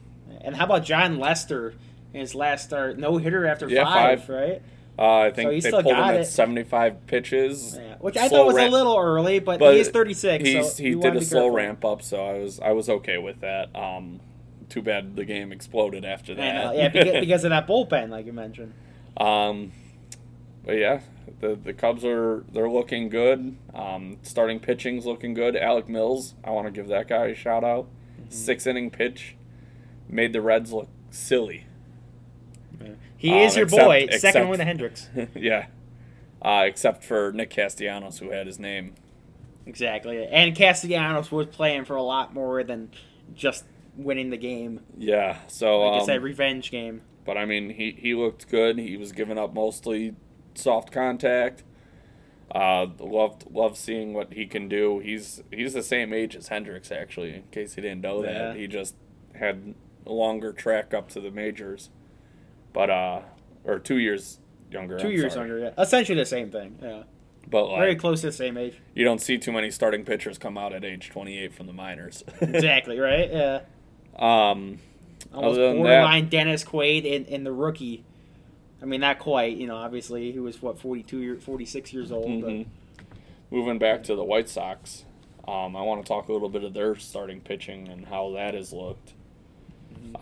And 0.43 0.57
how 0.57 0.65
about 0.65 0.85
Jon 0.85 1.19
Lester 1.19 1.75
in 2.15 2.21
his 2.21 2.35
last 2.35 2.65
start? 2.65 2.99
No 2.99 3.19
hitter 3.19 3.47
after 3.47 3.69
Yeah, 3.69 3.85
five, 3.85 4.21
five. 4.25 4.29
right? 4.29 4.63
Uh, 4.99 5.19
I 5.27 5.31
think 5.31 5.49
So 5.49 5.53
he 5.53 5.61
they 5.61 5.71
pulled 5.71 5.87
him 5.87 5.95
got 5.97 6.15
at 6.15 6.27
75 6.27 7.07
pitches. 7.07 7.79
Yeah. 7.81 7.95
Which 8.01 8.17
I 8.17 8.29
thought 8.29 8.47
was 8.47 8.57
ramp- 8.57 8.73
a 8.73 8.77
little 8.77 8.97
early, 8.99 9.39
but, 9.39 9.61
But 9.61 9.75
he 9.75 9.81
is 9.81 9.89
36. 9.91 10.43
He's, 10.45 10.73
so 10.75 10.83
he 10.83 10.95
did 10.97 11.15
a 11.17 11.21
slow 11.23 11.43
careful. 11.43 11.57
ramp 11.57 11.85
up, 11.85 12.03
so 12.03 12.25
I 12.25 12.39
was 12.39 12.59
I 12.61 12.73
was 12.73 12.89
okay 12.89 13.17
with 13.19 13.41
that. 13.43 13.75
Um, 13.77 14.19
too 14.69 14.83
bad 14.83 15.15
the 15.15 15.25
game 15.25 15.53
exploded 15.53 16.05
after 16.05 16.35
that. 16.35 16.75
yeah, 16.77 16.89
because, 16.89 17.13
because 17.21 17.45
of 17.45 17.51
that 17.51 17.67
bullpen, 17.69 18.09
like 18.11 18.27
you 18.27 18.33
mentioned. 18.33 18.73
um, 19.19 19.71
but 20.69 20.77
yeah, 20.77 21.01
the 21.41 21.57
the 21.57 21.73
Cubs 21.73 22.05
are 22.05 22.45
they're 22.53 22.69
looking 22.71 23.09
good. 23.09 23.57
Um, 23.75 24.19
starting 24.23 24.61
pitching's 24.61 25.07
looking 25.07 25.33
good. 25.33 25.57
Alec 25.57 25.89
Mills, 25.89 26.35
I 26.45 26.51
want 26.51 26.67
to 26.67 26.71
give 26.71 26.89
that 26.89 27.09
guy 27.09 27.27
a 27.29 27.35
shout 27.35 27.65
out. 27.65 27.87
Mm-hmm. 28.21 28.31
Six 28.31 28.67
inning 28.67 28.91
pitch 28.91 29.35
made 30.09 30.35
the 30.35 30.43
Reds 30.43 30.71
look 30.73 30.89
silly. 31.11 31.65
He 33.17 33.31
Um, 33.33 33.39
is 33.39 33.57
your 33.57 33.65
except- 33.65 33.83
boy, 33.83 33.97
except- 34.11 34.35
second 34.35 34.49
with 34.51 34.59
the 34.59 34.65
Hendricks. 34.65 35.09
yeah, 35.35 35.67
uh, 36.43 36.65
except 36.67 37.03
for 37.03 37.33
Nick 37.33 37.51
Castellanos, 37.51 38.19
who 38.19 38.31
had 38.31 38.47
his 38.47 38.59
name 38.59 38.95
Exactly. 39.67 40.25
And 40.27 40.55
Castellanos 40.55 41.31
was 41.33 41.47
playing 41.49 41.85
for 41.85 41.97
a 41.97 42.03
lot 42.03 42.33
more 42.33 42.63
than 42.65 42.91
just 43.35 43.65
winning 43.97 44.31
the 44.31 44.37
game. 44.39 44.81
Yeah, 44.97 45.39
so 45.47 45.81
Like 45.81 45.95
um, 45.95 46.03
I 46.03 46.05
said, 46.07 46.23
revenge 46.23 46.71
game. 46.71 47.03
but 47.27 47.37
I 47.37 47.45
mean, 47.45 47.71
he 47.71 47.91
he 47.99 48.15
looked 48.15 48.49
good. 48.49 48.79
He 48.79 48.97
was 48.97 49.13
giving 49.13 49.37
up 49.39 49.53
mostly 49.55 50.15
soft 50.59 50.93
contact. 50.93 51.63
Uh, 52.55 52.87
loved 52.99 53.45
loved 53.51 53.77
seeing 53.77 54.15
what 54.15 54.33
he 54.33 54.47
can 54.47 54.69
do. 54.69 55.01
He's 55.01 55.43
he's 55.53 55.75
the 55.75 55.83
same 55.83 56.13
age 56.15 56.35
as 56.35 56.49
Hendricks, 56.49 56.91
actually. 56.91 57.35
In 57.35 57.43
case 57.51 57.77
you 57.77 57.83
didn't 57.83 58.01
know 58.01 58.25
Yeah. 58.25 58.33
that, 58.33 58.57
he 58.57 58.67
just 58.67 58.95
had 59.35 59.75
a 60.07 60.13
longer 60.13 60.53
track 60.53 60.95
up 60.95 61.09
to 61.11 61.21
the 61.21 61.31
majors, 61.31 61.91
but 62.73 62.89
uh, 62.89 63.21
or 63.65 63.79
two 63.79 63.99
years 63.99 64.39
younger. 64.71 64.99
Two 64.99 65.09
I'm 65.09 65.13
years 65.13 65.35
sorry. 65.35 65.49
younger, 65.51 65.65
yeah. 65.77 65.83
Essentially 65.83 66.17
the 66.19 66.25
same 66.27 66.51
thing. 66.51 66.79
Yeah. 66.83 67.03
But 67.51 67.75
Very 67.77 67.97
close 67.97 68.21
to 68.23 68.27
the 68.27 68.33
same 68.33 68.59
age. 68.59 68.75
you 68.95 69.05
don't 69.05 69.21
see 69.23 69.39
too 69.39 69.53
many 69.53 69.71
starting 69.71 70.05
pitchers 70.05 70.37
come 70.37 70.59
out 70.59 70.75
at 70.75 70.85
age 70.85 71.09
28 71.09 71.55
from 71.55 71.67
the 71.67 71.73
minors. 71.73 72.23
Exactly, 72.43 72.99
right? 72.99 73.31
Yeah. 73.33 73.61
um, 74.19 74.79
Almost 75.33 75.57
borderline 75.59 76.29
Dennis 76.29 76.63
Quaid 76.65 77.05
in, 77.05 77.25
in 77.27 77.45
the 77.45 77.53
rookie. 77.53 78.05
I 78.81 78.85
mean, 78.85 79.01
not 79.01 79.19
quite, 79.19 79.57
you 79.57 79.67
know, 79.67 79.77
obviously 79.77 80.31
he 80.33 80.39
was, 80.39 80.63
what, 80.63 80.79
42, 80.79 81.19
year, 81.19 81.37
46 81.37 81.93
years 81.93 82.13
old. 82.13 82.27
Mhm. 82.27 82.67
Moving 83.51 83.79
back 83.79 84.03
to 84.05 84.15
the 84.15 84.25
White 84.25 84.49
Sox, 84.49 85.05
um, 85.47 85.75
I 85.75 85.83
want 85.83 86.05
to 86.05 86.09
talk 86.09 86.29
a 86.29 86.33
little 86.33 86.49
bit 86.49 86.63
of 86.63 86.75
their 86.75 86.95
starting 86.97 87.41
pitching 87.41 87.89
and 87.89 88.07
how 88.07 88.31
that 88.33 88.55
has 88.55 88.73
looked. 88.73 89.15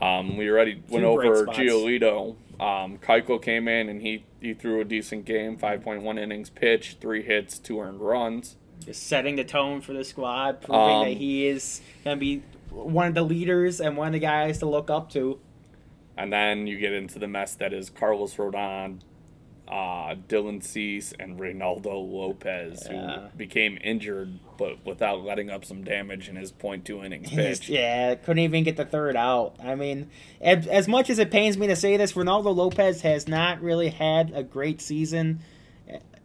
Um, 0.01 0.37
we 0.37 0.49
already 0.49 0.83
went 0.88 1.03
Two 1.05 1.09
over. 1.09 1.47
Giolito. 1.47 2.37
Um, 2.59 2.99
Keuchel 2.99 3.42
came 3.42 3.69
in 3.69 3.88
and 3.88 4.01
he, 4.01 4.25
he 4.40 4.55
threw 4.55 4.81
a 4.81 4.85
decent 4.85 5.27
game, 5.27 5.59
5.1 5.59 6.19
innings 6.19 6.49
pitched, 6.49 7.01
three 7.01 7.23
hits, 7.23 7.59
two 7.59 7.81
earned 7.81 8.01
runs. 8.01 8.57
Just 8.85 9.07
setting 9.07 9.37
the 9.37 9.45
tone 9.45 9.81
for 9.81 9.92
the 9.92 10.05
squad, 10.05 10.62
proving 10.62 10.81
Um, 10.81 11.05
that 11.07 11.16
he 11.16 11.47
is 11.47 11.81
going 12.05 12.16
to 12.16 12.21
be 12.21 12.42
one 12.71 13.09
of 13.09 13.14
the 13.14 13.23
leaders 13.23 13.81
and 13.81 13.97
one 13.97 14.09
of 14.09 14.12
the 14.14 14.19
guys 14.19 14.59
to 14.59 14.66
look 14.66 14.88
up 14.90 15.11
to. 15.12 15.38
And 16.16 16.33
then 16.33 16.66
you 16.66 16.79
get 16.79 16.92
into 16.92 17.18
the 17.18 17.29
mess 17.29 17.55
that 17.57 17.72
is 17.72 17.90
Carlos 17.90 18.35
Rodon, 18.37 19.00
uh, 19.68 20.14
Dylan 20.29 20.62
Cease, 20.62 21.12
and 21.18 21.38
Reynaldo 21.38 21.87
Lopez, 22.11 22.87
Yeah. 22.90 23.29
who 23.29 23.37
became 23.37 23.79
injured 23.83 24.38
but 24.57 24.85
without 24.87 25.22
letting 25.22 25.50
up 25.50 25.64
some 25.64 25.85
damage 25.85 26.29
in 26.31 26.37
his 26.37 26.52
.2 26.52 27.05
innings 27.05 27.29
He's- 27.29 27.59
pitch. 27.59 27.68
yeah, 27.68 28.14
couldn't 28.14 28.38
even 28.44 28.64
get 28.64 28.76
the 28.76 28.85
third 28.87 29.16
out. 29.16 29.57
I 29.62 29.74
mean, 29.74 30.09
as, 30.40 30.66
as 30.66 30.88
much 30.88 31.11
as 31.11 31.18
it 31.18 31.31
pains 31.31 31.59
me 31.59 31.66
to 31.66 31.76
say 31.76 31.96
this, 31.98 32.14
Ronaldo 32.14 32.55
Lopez 32.57 33.02
has 33.02 33.29
not 33.29 33.61
really 33.61 33.90
had 33.90 34.33
a 34.35 34.42
great 34.42 34.81
season 34.81 35.40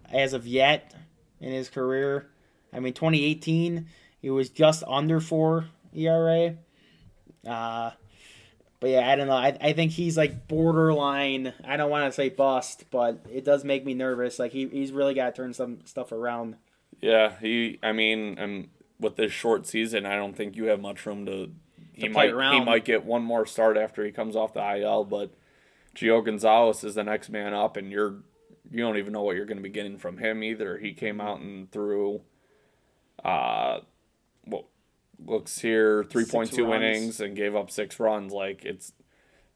as 0.09 0.31
of 0.33 0.47
yet 0.47 0.93
in 1.41 1.51
his 1.51 1.67
career. 1.69 2.27
I 2.71 2.79
mean, 2.79 2.93
2018, 2.93 3.87
he 4.21 4.29
was 4.29 4.49
just 4.49 4.83
under 4.87 5.19
four 5.19 5.65
ERA. 5.93 6.55
Uh, 7.45 7.91
but 8.81 8.89
yeah, 8.89 9.09
I 9.09 9.15
don't 9.15 9.27
know. 9.27 9.35
I, 9.35 9.55
I 9.61 9.73
think 9.73 9.91
he's 9.91 10.17
like 10.17 10.47
borderline. 10.47 11.53
I 11.63 11.77
don't 11.77 11.91
want 11.91 12.11
to 12.11 12.11
say 12.11 12.29
bust, 12.29 12.85
but 12.89 13.23
it 13.31 13.45
does 13.45 13.63
make 13.63 13.85
me 13.85 13.93
nervous. 13.93 14.39
Like 14.39 14.51
he, 14.51 14.67
he's 14.67 14.91
really 14.91 15.13
got 15.13 15.27
to 15.27 15.31
turn 15.31 15.53
some 15.53 15.85
stuff 15.85 16.11
around. 16.11 16.55
Yeah, 16.99 17.35
he. 17.39 17.79
I 17.83 17.91
mean, 17.91 18.39
and 18.39 18.69
with 18.99 19.17
this 19.17 19.31
short 19.31 19.67
season, 19.67 20.07
I 20.07 20.15
don't 20.15 20.35
think 20.35 20.55
you 20.55 20.65
have 20.65 20.81
much 20.81 21.05
room 21.05 21.27
to. 21.27 21.51
He 21.93 22.07
To 22.07 22.09
might. 22.09 22.31
He 22.59 22.59
might 22.65 22.83
get 22.83 23.05
one 23.05 23.21
more 23.21 23.45
start 23.45 23.77
after 23.77 24.03
he 24.03 24.11
comes 24.11 24.35
off 24.35 24.53
the 24.53 24.77
IL, 24.77 25.05
but 25.05 25.31
Gio 25.95 26.25
Gonzalez 26.25 26.83
is 26.83 26.95
the 26.95 27.03
next 27.03 27.29
man 27.29 27.53
up, 27.53 27.77
and 27.77 27.91
you're 27.91 28.15
you 28.71 28.79
don't 28.79 28.97
even 28.97 29.13
know 29.13 29.21
what 29.21 29.35
you're 29.35 29.45
going 29.45 29.57
to 29.57 29.63
be 29.63 29.69
getting 29.69 29.99
from 29.99 30.17
him 30.17 30.43
either. 30.43 30.79
He 30.79 30.93
came 30.93 31.21
out 31.21 31.39
and 31.41 31.69
threw, 31.71 32.21
uh, 33.23 33.81
what 34.45 34.65
looks 35.25 35.59
here 35.59 36.03
three 36.03 36.25
point 36.25 36.51
two 36.51 36.65
runs. 36.65 36.83
innings 36.83 37.19
and 37.21 37.35
gave 37.35 37.55
up 37.55 37.69
six 37.71 37.99
runs. 37.99 38.31
Like 38.33 38.65
it's. 38.65 38.93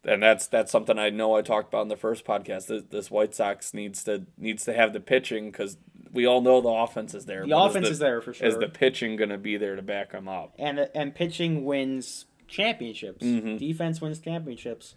And 0.07 0.21
that's 0.21 0.45
that's 0.45 0.71
something 0.71 0.99
I 0.99 1.09
know 1.09 1.35
I 1.35 1.41
talked 1.41 1.69
about 1.69 1.81
in 1.81 1.87
the 1.87 1.97
first 1.97 2.25
podcast. 2.25 2.67
This, 2.67 2.83
this 2.91 3.09
White 3.09 3.33
Sox 3.33 3.73
needs 3.73 4.03
to 4.03 4.27
needs 4.37 4.63
to 4.65 4.73
have 4.73 4.93
the 4.93 4.99
pitching 4.99 5.49
because 5.49 5.77
we 6.11 6.27
all 6.27 6.41
know 6.41 6.61
the 6.61 6.69
offense 6.69 7.15
is 7.15 7.25
there. 7.25 7.43
The 7.43 7.57
offense 7.57 7.89
is 7.89 7.97
there 7.97 8.21
for 8.21 8.31
sure. 8.31 8.47
is 8.47 8.55
the 8.59 8.69
pitching 8.69 9.15
going 9.15 9.31
to 9.31 9.39
be 9.39 9.57
there 9.57 9.75
to 9.75 9.81
back 9.81 10.11
them 10.11 10.27
up? 10.27 10.53
and 10.59 10.87
and 10.93 11.15
pitching 11.15 11.65
wins 11.65 12.25
championships. 12.47 13.25
Mhm. 13.25 13.57
Defense 13.57 13.99
wins 13.99 14.19
championships. 14.19 14.93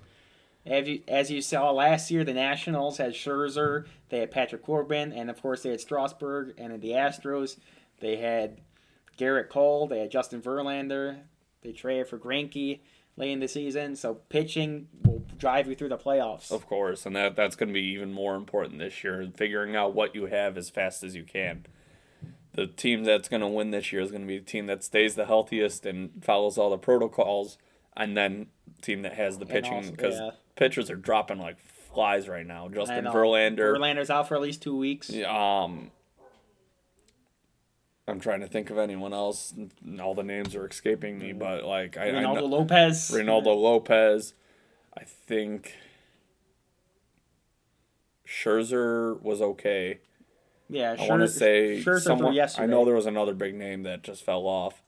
As 0.66 0.86
you, 0.86 1.00
as 1.08 1.30
you 1.30 1.40
saw 1.40 1.70
last 1.70 2.10
year, 2.10 2.22
the 2.22 2.34
Nationals 2.34 2.98
had 2.98 3.12
Scherzer, 3.14 3.86
they 4.10 4.18
had 4.18 4.30
Patrick 4.30 4.62
Corbin, 4.62 5.14
and 5.14 5.30
of 5.30 5.40
course 5.40 5.62
they 5.62 5.70
had 5.70 5.80
Strasburg. 5.80 6.52
And 6.58 6.70
in 6.74 6.80
the 6.80 6.90
Astros, 6.90 7.56
they 8.00 8.16
had 8.16 8.60
Gerrit 9.18 9.48
Cole, 9.48 9.86
they 9.86 9.98
had 9.98 10.10
Justin 10.10 10.40
Verlander, 10.40 11.18
they 11.62 11.72
traded 11.72 12.08
for 12.08 12.18
Greinke 12.18 12.80
late 13.16 13.32
in 13.32 13.40
the 13.40 13.48
season. 13.48 13.96
So 13.96 14.14
pitching 14.14 14.88
will 15.04 15.24
drive 15.36 15.68
you 15.68 15.74
through 15.74 15.90
the 15.90 15.98
playoffs. 15.98 16.50
Of 16.50 16.66
course, 16.66 17.04
and 17.04 17.14
that 17.16 17.36
that's 17.36 17.56
going 17.56 17.68
to 17.68 17.74
be 17.74 17.86
even 17.88 18.12
more 18.12 18.36
important 18.36 18.78
this 18.78 19.04
year. 19.04 19.28
Figuring 19.36 19.76
out 19.76 19.94
what 19.94 20.14
you 20.14 20.26
have 20.26 20.56
as 20.56 20.70
fast 20.70 21.02
as 21.02 21.14
you 21.14 21.24
can. 21.24 21.66
The 22.54 22.66
team 22.66 23.04
that's 23.04 23.28
going 23.28 23.42
to 23.42 23.48
win 23.48 23.70
this 23.70 23.92
year 23.92 24.00
is 24.00 24.10
going 24.10 24.22
to 24.22 24.26
be 24.26 24.38
the 24.38 24.44
team 24.44 24.66
that 24.66 24.82
stays 24.82 25.14
the 25.14 25.26
healthiest 25.26 25.86
and 25.86 26.24
follows 26.24 26.58
all 26.58 26.70
the 26.70 26.78
protocols, 26.78 27.58
and 27.96 28.16
then 28.16 28.46
team 28.82 29.02
that 29.02 29.14
has 29.14 29.38
the 29.38 29.46
pitching 29.46 29.90
because 29.90 30.18
yeah. 30.18 30.30
pitchers 30.56 30.90
are 30.90 30.96
dropping 30.96 31.38
like 31.38 31.58
flies 31.58 32.28
right 32.28 32.46
now. 32.46 32.68
Justin. 32.68 33.04
Verlander, 33.04 33.76
Verlander's 33.76 34.10
out 34.10 34.28
for 34.28 34.34
at 34.34 34.40
least 34.40 34.62
two 34.62 34.76
weeks. 34.76 35.12
Um, 35.24 35.90
I'm 38.08 38.20
trying 38.20 38.40
to 38.40 38.46
think 38.46 38.70
of 38.70 38.78
anyone 38.78 39.12
else. 39.12 39.52
All 40.00 40.14
the 40.14 40.22
names 40.22 40.54
are 40.54 40.66
escaping 40.66 41.18
me, 41.18 41.32
but 41.32 41.64
like 41.64 41.96
I, 41.96 42.08
I 42.08 42.12
Ronaldo 42.12 42.34
know, 42.36 42.44
Lopez. 42.46 43.10
Reynaldo 43.10 43.54
Lopez. 43.56 44.34
I 44.96 45.04
think 45.04 45.74
Scherzer 48.26 49.20
was 49.22 49.40
okay. 49.40 50.00
Yeah, 50.68 50.96
I 50.98 51.06
want 51.08 51.22
to 51.22 51.28
say 51.28 51.82
Scherzer 51.84 52.00
someone. 52.00 52.34
yesterday. 52.34 52.64
I 52.64 52.66
know 52.66 52.84
there 52.84 52.94
was 52.94 53.06
another 53.06 53.32
big 53.34 53.54
name 53.54 53.84
that 53.84 54.02
just 54.02 54.22
fell 54.24 54.46
off. 54.46 54.82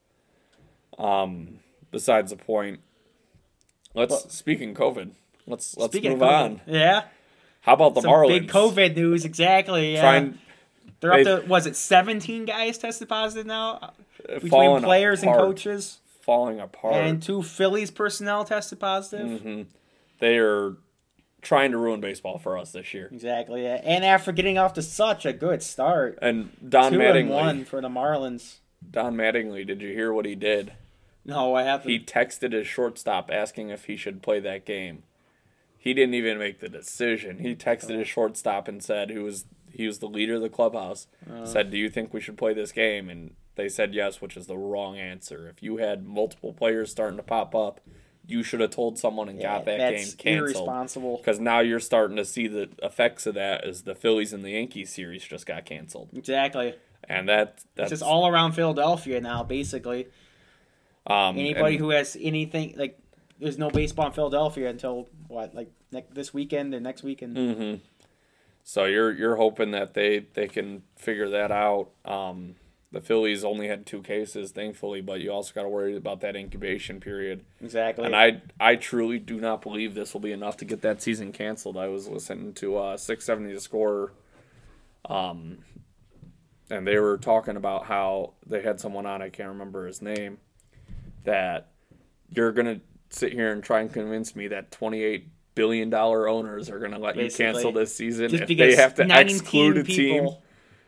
Um, 0.99 1.61
besides 1.91 2.31
the 2.31 2.37
point. 2.37 2.81
Let's 3.95 4.11
Well- 4.11 4.29
speaking 4.29 4.75
COVID. 4.75 5.11
Let's 5.47 5.77
let's 5.77 5.95
move 6.01 6.23
on. 6.23 6.61
Yeah. 6.67 7.05
How 7.63 7.75
about 7.75 7.95
the 7.95 8.03
Some 8.03 8.11
Marlins? 8.11 8.29
big 8.29 8.49
COVID 8.49 8.97
news, 8.97 9.25
exactly. 9.25 9.95
Yeah. 9.95 10.01
Trying 10.01 10.39
They're 11.01 11.13
up 11.13 11.23
to 11.25 11.45
was 11.49 11.67
it 11.67 11.77
17 11.77 12.45
guys 12.45 12.77
tested 12.79 13.09
positive 13.09 13.47
now 13.47 13.93
between 14.27 14.51
falling 14.51 14.83
players 14.85 15.23
and 15.23 15.33
coaches, 15.33 15.99
falling 16.21 16.61
apart. 16.61 16.95
and 16.95 17.23
two 17.23 17.43
Phillies 17.43 17.91
personnel 17.91 18.45
tested 18.45 18.79
positive. 18.81 19.27
Mm-hmm. 19.27 19.63
they 20.19 20.37
are 20.39 20.77
trying 21.43 21.71
to 21.71 21.79
ruin 21.79 22.01
baseball 22.01 22.39
for 22.39 22.59
us 22.59 22.73
this 22.73 22.93
year. 22.93 23.09
Exactly. 23.11 23.63
Yeah. 23.63 23.81
And 23.83 24.05
after 24.05 24.31
getting 24.31 24.59
off 24.59 24.75
to 24.75 24.83
such 24.83 25.25
a 25.25 25.33
good 25.33 25.63
start, 25.63 26.19
And 26.21 26.51
Don 26.69 26.93
two 26.93 27.01
and 27.01 27.31
one 27.31 27.61
Mattingly, 27.63 27.67
for 27.67 27.81
the 27.81 27.89
Marlins. 27.89 28.57
Don 28.91 29.15
Mattingly, 29.17 29.67
did 29.67 29.81
you 29.81 29.89
hear 29.89 30.13
what 30.13 30.27
he 30.27 30.35
did? 30.35 30.73
No, 31.25 31.55
I 31.55 31.63
have 31.63 31.85
He 31.85 31.99
texted 31.99 32.53
his 32.53 32.67
shortstop 32.67 33.31
asking 33.33 33.71
if 33.71 33.85
he 33.87 33.97
should 33.97 34.23
play 34.23 34.41
that 34.41 34.65
game. 34.65 35.03
He 35.79 35.95
didn't 35.95 36.15
even 36.15 36.39
make 36.39 36.61
the 36.61 36.69
decision. 36.69 37.39
He 37.39 37.55
texted 37.55 37.99
his 37.99 38.09
shortstop 38.09 38.69
and 38.69 38.83
said, 38.83 39.11
"Who 39.11 39.25
was 39.25 39.47
he 39.73 39.87
was 39.87 39.99
the 39.99 40.09
leader 40.09 40.35
of 40.35 40.43
the 40.43 40.49
clubhouse?" 40.49 41.07
Said, 41.45 41.71
"Do 41.71 41.77
you 41.79 41.89
think 41.91 42.13
we 42.15 42.21
should 42.21 42.37
play 42.39 42.53
this 42.55 42.73
game?" 42.73 43.09
And 43.11 43.35
they 43.57 43.69
said 43.69 43.95
yes, 43.95 44.21
which 44.21 44.37
is 44.37 44.47
the 44.47 44.57
wrong 44.57 44.99
answer. 44.99 45.49
If 45.49 45.63
you 45.63 45.77
had 45.79 46.07
multiple 46.07 46.53
players 46.53 46.91
starting 46.91 47.17
to 47.19 47.23
pop 47.23 47.55
up, 47.55 47.81
you 48.27 48.43
should 48.43 48.61
have 48.61 48.71
told 48.71 48.99
someone 48.99 49.29
and 49.29 49.41
got 49.41 49.65
that 49.65 49.79
that's 49.79 50.15
game 50.15 50.17
canceled. 50.19 50.57
irresponsible. 50.57 51.17
Because 51.19 51.41
now 51.41 51.61
you're 51.61 51.81
starting 51.81 52.17
to 52.17 52.25
see 52.25 52.47
the 52.47 52.69
effects 52.83 53.27
of 53.27 53.35
that 53.35 53.65
as 53.65 53.83
the 53.83 53.95
Phillies 53.95 54.33
and 54.33 54.45
the 54.45 54.51
Yankees 54.53 54.93
series 54.93 55.25
just 55.25 55.47
got 55.47 55.65
canceled, 55.65 56.11
Exactly. 56.15 56.75
and 57.09 57.29
that 57.29 57.55
It's 57.55 57.67
that's 57.75 57.91
just 57.91 58.03
all 58.05 58.29
around 58.29 58.53
Philadelphia 58.53 59.21
now, 59.21 59.43
basically. 59.43 60.07
um, 61.07 61.39
Anybody 61.39 61.75
and- 61.77 61.85
who 61.85 61.91
has 61.91 62.17
anything 62.21 62.75
like, 62.77 62.99
there's 63.41 63.59
no 63.59 63.71
baseball 63.71 64.07
in 64.07 64.13
Philadelphia 64.13 64.69
until 64.69 65.09
what, 65.29 65.55
like 65.55 65.71
ne- 65.93 66.05
this 66.13 66.33
weekend 66.33 66.73
and 66.75 66.85
next 66.85 67.03
weekend. 67.03 67.37
hmm 67.37 67.75
So 68.65 68.85
you're 68.85 69.13
you're 69.13 69.37
hoping 69.37 69.73
that 69.73 69.95
they 69.95 70.27
they 70.35 70.49
can 70.49 70.83
figure 70.97 71.29
that 71.31 71.51
out. 71.51 71.91
Um, 72.05 72.57
the 72.93 73.01
Phillies 73.01 73.45
only 73.45 73.69
had 73.69 73.87
two 73.87 74.03
cases, 74.03 74.51
thankfully, 74.51 75.01
but 75.01 75.21
you 75.21 75.31
also 75.31 75.55
got 75.55 75.63
to 75.63 75.69
worry 75.69 75.97
about 75.97 76.21
that 76.23 76.35
incubation 76.35 76.99
period. 76.99 77.45
Exactly. 77.61 78.05
And 78.05 78.17
I 78.17 78.43
I 78.59 78.77
truly 78.77 79.19
do 79.19 79.41
not 79.41 79.63
believe 79.63 79.95
this 79.95 80.13
will 80.13 80.21
be 80.21 80.33
enough 80.33 80.57
to 80.59 80.65
get 80.65 80.83
that 80.83 81.01
season 81.01 81.33
canceled. 81.33 81.77
I 81.77 81.87
was 81.89 82.09
listening 82.09 82.53
to 82.55 82.77
uh, 82.79 82.97
670 82.97 83.55
the 83.55 83.61
score, 83.61 84.13
um, 85.09 85.59
and 86.69 86.87
they 86.87 86.99
were 86.99 87.17
talking 87.17 87.57
about 87.57 87.87
how 87.87 88.35
they 88.45 88.63
had 88.63 88.81
someone 88.81 89.07
on 89.07 89.23
I 89.23 89.29
can't 89.29 89.51
remember 89.51 89.87
his 89.87 90.03
name, 90.03 90.39
that 91.25 91.69
you're 92.29 92.53
gonna 92.53 92.81
sit 93.09 93.33
here 93.33 93.53
and 93.53 93.63
try 93.63 93.81
and 93.81 93.93
convince 93.93 94.35
me 94.35 94.49
that 94.49 94.73
28 94.73 95.29
billion 95.55 95.91
dollar 95.91 96.29
owners 96.29 96.71
are 96.71 96.79
gonna 96.79 96.99
let 96.99 97.17
Basically. 97.17 97.47
you 97.47 97.53
cancel 97.53 97.73
this 97.73 97.95
season 97.95 98.31
just 98.31 98.43
if 98.51 98.59
they 98.59 98.75
have 98.77 98.95
to 98.95 99.21
exclude 99.21 99.79
a 99.79 99.83
team. 99.83 100.15
people, 100.25 100.43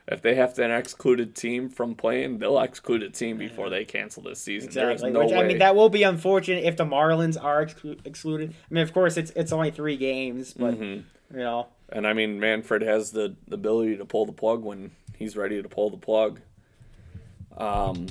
If 0.09 0.21
they 0.23 0.35
have 0.35 0.55
to 0.55 0.77
exclude 0.77 1.21
a 1.21 1.27
team 1.27 1.69
from 1.69 1.95
playing, 1.95 2.39
they'll 2.39 2.59
exclude 2.61 3.03
a 3.03 3.11
team 3.11 3.39
before 3.39 3.71
they 3.71 3.85
cancel 3.85 4.23
this 4.23 4.41
season. 4.41 4.69
Exactly. 4.69 4.95
There's 4.95 5.13
no 5.13 5.21
Which, 5.21 5.31
way. 5.31 5.39
I 5.39 5.47
mean, 5.47 5.59
that 5.59 5.77
will 5.77 5.89
be 5.89 6.03
unfortunate 6.03 6.65
if 6.65 6.77
the 6.77 6.85
Marlins 6.85 7.43
are 7.43 7.65
exclu- 7.65 7.99
excluded. 8.05 8.51
I 8.71 8.75
mean, 8.75 8.83
of 8.83 8.93
course, 8.93 9.17
it's 9.17 9.31
it's 9.37 9.53
only 9.53 9.71
three 9.71 9.97
games, 9.97 10.55
but 10.55 10.75
Mhm. 10.75 11.05
you 11.33 11.37
know, 11.39 11.69
And 11.89 12.07
I 12.07 12.15
mean, 12.15 12.41
Manfred 12.41 12.83
has 12.83 13.13
the, 13.13 13.37
the 13.49 13.55
ability 13.55 13.97
to 13.99 14.05
pull 14.05 14.25
the 14.27 14.33
plug 14.33 14.63
when 14.65 14.91
he's 15.17 15.37
ready 15.37 15.61
to 15.63 15.69
pull 15.69 15.91
the 15.91 15.97
plug. 15.99 16.41
Um, 17.57 18.07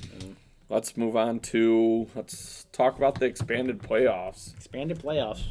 let's 0.69 0.95
move 0.95 1.15
on 1.17 1.39
to 1.39 2.07
let's 2.15 2.65
talk 2.71 2.97
about 2.97 3.19
the 3.19 3.25
expanded 3.25 3.79
playoffs. 3.79 4.55
expanded 4.55 4.99
playoffs. 4.99 5.43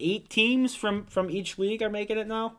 Eight 0.00 0.28
teams 0.30 0.74
from 0.74 1.04
from 1.06 1.30
each 1.30 1.58
league 1.58 1.82
are 1.82 1.90
making 1.90 2.18
it 2.18 2.26
now. 2.26 2.54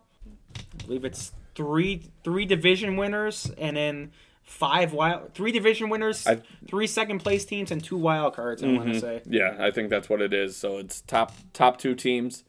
I 0.57 0.85
believe 0.85 1.03
it's 1.05 1.31
three 1.55 2.03
three 2.23 2.45
division 2.45 2.97
winners 2.97 3.51
and 3.57 3.75
then 3.77 4.11
five 4.43 4.93
wild 4.93 5.33
three 5.33 5.51
division 5.51 5.89
winners, 5.89 6.27
I- 6.27 6.41
three 6.67 6.87
second 6.87 7.19
place 7.19 7.43
teams, 7.45 7.71
and 7.71 7.83
two 7.83 7.97
wild 7.97 8.35
cards. 8.35 8.63
I 8.63 8.67
want 8.67 8.93
to 8.93 8.99
say. 8.99 9.21
Yeah, 9.25 9.55
I 9.59 9.71
think 9.71 9.89
that's 9.89 10.09
what 10.09 10.21
it 10.21 10.33
is. 10.33 10.55
So 10.55 10.77
it's 10.77 11.01
top 11.01 11.33
top 11.53 11.77
two 11.77 11.95
teams, 11.95 12.43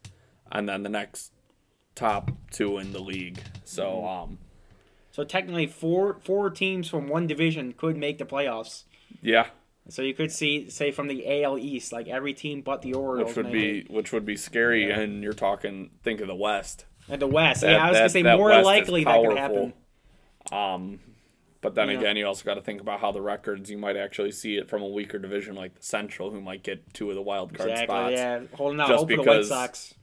and 0.51 0.69
then 0.69 0.83
the 0.83 0.89
next 0.89 1.33
top 1.95 2.31
two 2.51 2.79
in 2.79 2.93
the 2.93 3.01
league. 3.01 3.39
So 3.65 4.05
um, 4.07 4.39
So 5.11 5.25
technically, 5.25 5.67
four 5.67 6.19
four 6.23 6.51
teams 6.51 6.89
from 6.89 7.09
one 7.09 7.27
division 7.27 7.73
could 7.73 7.97
make 7.97 8.19
the 8.19 8.25
playoffs. 8.27 8.85
yeah, 9.23 9.47
So 9.89 10.03
you 10.03 10.15
could 10.15 10.31
see, 10.31 10.71
say, 10.71 10.93
from 10.93 11.09
the 11.09 11.43
AL 11.43 11.59
East, 11.59 11.93
like 11.93 12.07
every 12.09 12.35
team 12.35 12.63
but 12.63 12.83
the 12.83 12.95
Orioles, 12.95 13.29
which 13.29 13.37
would 13.37 13.47
make 13.53 13.89
be 13.89 13.93
which 13.95 14.13
would 14.13 14.25
be 14.25 14.37
scary. 14.37 14.89
Yeah. 14.89 15.01
And 15.01 15.23
you're 15.23 15.33
talking, 15.33 15.91
think 16.03 16.21
of 16.21 16.29
the 16.29 16.35
West. 16.37 16.87
and 17.09 17.21
the 17.21 17.27
West. 17.27 17.63
That- 17.63 17.73
yeah, 17.73 17.85
I 17.87 17.89
was 17.91 17.99
gonna 17.99 18.09
say 18.09 18.23
more 18.23 18.49
West 18.51 18.65
likely 18.65 19.05
that 19.05 19.21
could 19.25 19.37
happen. 19.39 19.73
Um, 20.53 21.01
but 21.61 21.75
then 21.75 21.89
Yeah. 21.89 21.99
again, 21.99 22.17
you 22.17 22.27
also 22.27 22.45
got 22.45 22.55
to 22.55 22.61
think 22.63 22.81
about 22.81 23.01
how 23.01 23.11
the 23.13 23.21
records. 23.21 23.71
You 23.71 23.79
might 23.79 23.97
actually 23.97 24.33
see 24.33 24.57
it 24.57 24.69
from 24.69 24.83
a 24.83 24.89
weaker 24.89 25.19
division 25.19 25.55
like 25.57 25.75
the 25.75 25.83
Central, 25.83 26.31
who 26.31 26.41
might 26.41 26.63
get 26.63 26.95
two 26.95 27.09
of 27.11 27.17
the 27.17 27.23
wild 27.23 27.53
card 27.55 27.71
Exactly. 27.71 27.95
spots. 27.95 28.13
Yeah, 28.13 28.41
holding 28.55 28.81
out 28.81 28.89
Just 28.89 28.99
hope 29.01 29.11
for 29.11 29.17
the 29.17 29.23
White 29.23 29.27
because- 29.27 29.49
Sox. 29.49 29.95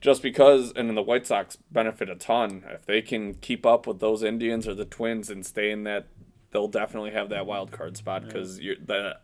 Just 0.00 0.22
because, 0.22 0.72
and 0.74 0.88
then 0.88 0.96
the 0.96 1.02
White 1.02 1.26
Sox 1.28 1.54
benefit 1.70 2.10
a 2.10 2.16
ton 2.16 2.64
if 2.68 2.84
they 2.86 3.00
can 3.02 3.34
keep 3.34 3.64
up 3.64 3.86
with 3.86 4.00
those 4.00 4.24
Indians 4.24 4.66
or 4.66 4.74
the 4.74 4.84
Twins 4.84 5.30
and 5.30 5.46
stay 5.46 5.70
in 5.70 5.84
that. 5.84 6.06
They'll 6.52 6.68
definitely 6.68 7.10
have 7.10 7.30
that 7.30 7.46
wild 7.46 7.72
card 7.72 7.96
spot 7.96 8.24
because 8.24 8.58
the 8.58 9.16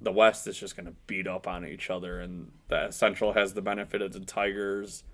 the 0.00 0.12
West 0.12 0.46
is 0.46 0.58
just 0.58 0.76
going 0.76 0.86
to 0.86 0.94
beat 1.06 1.28
up 1.28 1.46
on 1.46 1.64
each 1.64 1.90
other, 1.90 2.20
and 2.20 2.50
the 2.68 2.90
Central 2.90 3.34
has 3.34 3.54
the 3.54 3.62
benefit 3.62 4.02
of 4.02 4.12
the 4.12 4.20
Tigers, 4.20 5.04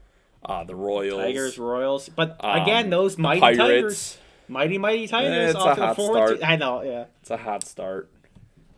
uh, 0.44 0.64
the 0.64 0.75
Royals, 0.75 1.23
Tigers, 1.23 1.59
Royals, 1.59 2.09
but 2.09 2.37
um, 2.40 2.62
again, 2.62 2.90
those 2.90 3.16
the 3.16 3.23
mighty 3.23 3.40
Pirates. 3.40 3.59
Tigers, 3.59 4.18
mighty 4.49 4.79
mighty 4.79 5.07
Tigers, 5.07 5.55
it's 5.55 5.64
a 5.64 5.75
hot 5.75 5.94
start. 5.94 6.38
I 6.42 6.57
know, 6.57 6.83
yeah. 6.83 7.05
it's 7.21 7.31
a 7.31 7.37
hot 7.37 7.64
start. 7.64 8.11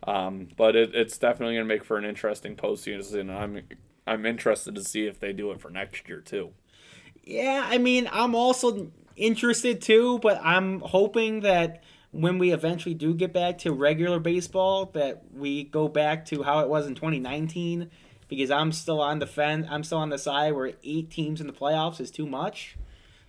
Um, 0.03 0.47
but 0.57 0.75
it, 0.75 0.95
it's 0.95 1.17
definitely 1.17 1.55
going 1.55 1.67
to 1.67 1.73
make 1.73 1.83
for 1.83 1.97
an 1.97 2.05
interesting 2.05 2.55
postseason. 2.55 3.29
I'm 3.29 3.61
I'm 4.07 4.25
interested 4.25 4.75
to 4.75 4.83
see 4.83 5.05
if 5.05 5.19
they 5.19 5.31
do 5.31 5.51
it 5.51 5.61
for 5.61 5.69
next 5.69 6.09
year 6.09 6.21
too. 6.21 6.51
Yeah, 7.23 7.63
I 7.67 7.77
mean, 7.77 8.09
I'm 8.11 8.33
also 8.33 8.91
interested 9.15 9.81
too, 9.81 10.19
but 10.19 10.39
I'm 10.43 10.79
hoping 10.79 11.41
that 11.41 11.83
when 12.11 12.37
we 12.37 12.51
eventually 12.51 12.93
do 12.93 13.13
get 13.13 13.33
back 13.33 13.57
to 13.59 13.71
regular 13.71 14.19
baseball, 14.19 14.85
that 14.93 15.23
we 15.33 15.63
go 15.63 15.87
back 15.87 16.25
to 16.27 16.43
how 16.43 16.59
it 16.59 16.69
was 16.69 16.85
in 16.85 16.95
2019. 16.95 17.89
Because 18.27 18.49
I'm 18.49 18.71
still 18.71 19.01
on 19.01 19.19
the 19.19 19.27
fence. 19.27 19.67
I'm 19.69 19.83
still 19.83 19.97
on 19.97 20.09
the 20.09 20.17
side 20.17 20.53
where 20.53 20.71
eight 20.83 21.09
teams 21.09 21.41
in 21.41 21.47
the 21.47 21.53
playoffs 21.53 21.99
is 21.99 22.11
too 22.11 22.25
much. 22.25 22.77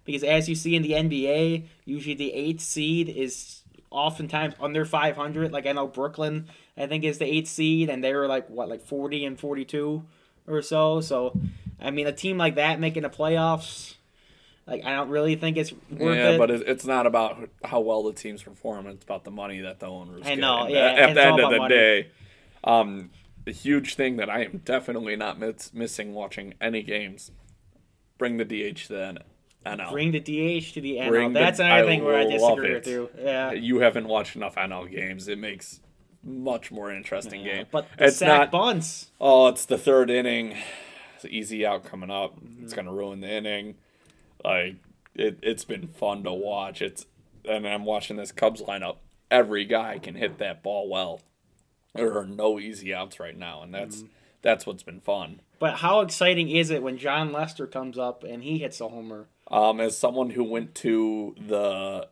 Because 0.05 0.23
as 0.23 0.49
you 0.49 0.55
see 0.55 0.77
in 0.77 0.83
the 0.83 0.93
NBA, 0.93 1.67
usually 1.85 2.15
the 2.15 2.33
eighth 2.33 2.61
seed 2.61 3.09
is 3.09 3.63
oftentimes 3.91 4.55
under 4.61 4.85
500. 4.85 5.53
Like 5.53 5.67
I 5.67 5.73
know 5.73 5.87
Brooklyn, 5.87 6.49
I 6.77 6.87
think 6.87 7.05
is 7.05 7.19
the 7.19 7.25
eighth 7.25 7.49
seed, 7.49 7.89
and 7.89 8.03
they 8.03 8.15
were 8.15 8.27
like 8.27 8.49
what, 8.49 8.69
like 8.69 8.83
40 8.83 9.25
and 9.25 9.39
42 9.39 10.05
or 10.47 10.63
so. 10.63 11.01
So, 11.01 11.39
I 11.81 11.91
mean, 11.91 12.07
a 12.07 12.13
team 12.13 12.39
like 12.39 12.57
that 12.57 12.81
making 12.81 13.03
the 13.03 13.11
playoffs, 13.11 13.97
like 14.73 14.85
I 14.87 14.97
don't 14.97 15.11
really 15.11 15.37
think 15.37 15.57
it's 15.59 15.73
worth 15.91 16.17
yeah, 16.17 16.31
it. 16.31 16.39
but 16.39 16.51
it's 16.51 16.87
not 16.87 17.07
about 17.07 17.49
how 17.63 17.81
well 17.81 18.03
the 18.05 18.15
teams 18.15 18.43
perform. 18.43 18.87
It's 18.87 19.05
about 19.05 19.25
the 19.25 19.31
money 19.31 19.61
that 19.61 19.81
the 19.81 19.87
owners. 19.87 20.23
I 20.25 20.35
know, 20.35 20.67
yeah, 20.67 20.87
At 20.87 21.15
the 21.15 21.23
end 21.25 21.41
of 21.41 21.51
the 21.51 21.59
money. 21.59 21.75
day, 21.75 22.07
um, 22.65 23.11
the 23.45 23.53
huge 23.53 23.95
thing 23.97 24.17
that 24.17 24.31
I 24.31 24.45
am 24.45 24.63
definitely 24.65 25.15
not 25.15 25.39
miss, 25.39 25.75
missing 25.75 26.15
watching 26.15 26.55
any 26.61 26.83
games. 26.83 27.31
Bring 28.17 28.39
the 28.39 28.45
DH 28.45 28.87
to 28.87 28.89
the 28.89 29.19
NL. 29.67 29.91
Bring 29.93 30.13
the 30.13 30.21
DH 30.21 30.73
to 30.75 30.81
the 30.81 30.97
NL. 30.97 31.09
Bring 31.09 31.33
the- 31.35 31.41
That's 31.41 31.59
another 31.59 31.85
I 31.85 31.87
thing 31.87 32.05
where 32.05 32.17
I 32.17 32.25
disagree 32.25 32.71
it. 32.71 32.75
with 32.75 32.87
you. 32.87 33.11
Yeah. 33.19 33.53
you 33.53 33.81
haven't 33.81 34.09
watched 34.09 34.37
enough 34.37 34.55
NL 34.55 34.91
games. 34.91 35.29
It 35.29 35.39
makes 35.39 35.81
much 36.25 36.71
more 36.71 36.91
interesting 36.91 37.45
game. 37.45 37.67
But 37.71 37.89
the 37.99 38.07
it's 38.07 38.21
not. 38.21 38.51
bunts. 38.51 39.11
Oh, 39.21 39.49
it's 39.49 39.67
the 39.67 39.77
third 39.79 40.09
inning. 40.09 40.57
It's 41.17 41.25
an 41.25 41.31
easy 41.31 41.67
out 41.67 41.85
coming 41.85 42.11
up. 42.11 42.37
Mm-hmm. 42.41 42.65
It's 42.65 42.73
gonna 42.75 42.93
ruin 42.93 43.21
the 43.21 43.31
inning. 43.31 43.75
Like 44.45 44.77
it, 45.15 45.39
it's 45.43 45.65
been 45.65 45.89
fun 45.89 46.23
to 46.25 46.33
watch. 46.33 46.81
It's 46.83 47.07
and 47.49 47.67
I'm 47.67 47.85
watching 47.85 48.17
this 48.17 48.33
Cubs 48.33 48.63
lineup. 48.63 48.97
Every 49.31 49.65
guy 49.65 49.99
can 49.99 50.15
hit 50.15 50.39
that 50.39 50.63
ball 50.63 50.89
well. 50.89 51.21
There 51.95 52.17
are 52.19 52.27
no 52.27 52.59
easy 52.59 52.95
outs 52.95 53.19
right 53.21 53.37
now, 53.37 53.63
and 53.63 53.75
that's 53.75 53.99
Mm-hmm. 53.99 54.07
that's 54.43 54.67
what's 54.67 54.83
been 54.83 55.01
fun. 55.01 55.41
But 55.59 55.77
how 55.77 56.01
exciting 56.01 56.49
is 56.51 56.71
it 56.71 56.83
when 56.83 56.99
Jon 56.99 57.33
Lester 57.33 57.67
comes 57.67 57.99
up 57.99 58.25
and 58.25 58.43
he 58.43 58.59
hits 58.59 58.81
a 58.81 58.89
homer? 58.89 59.27
Um, 59.51 59.81
as 59.81 59.97
someone 59.97 60.31
who 60.31 60.43
went 60.45 60.75
to 60.77 61.35
the 61.39 62.09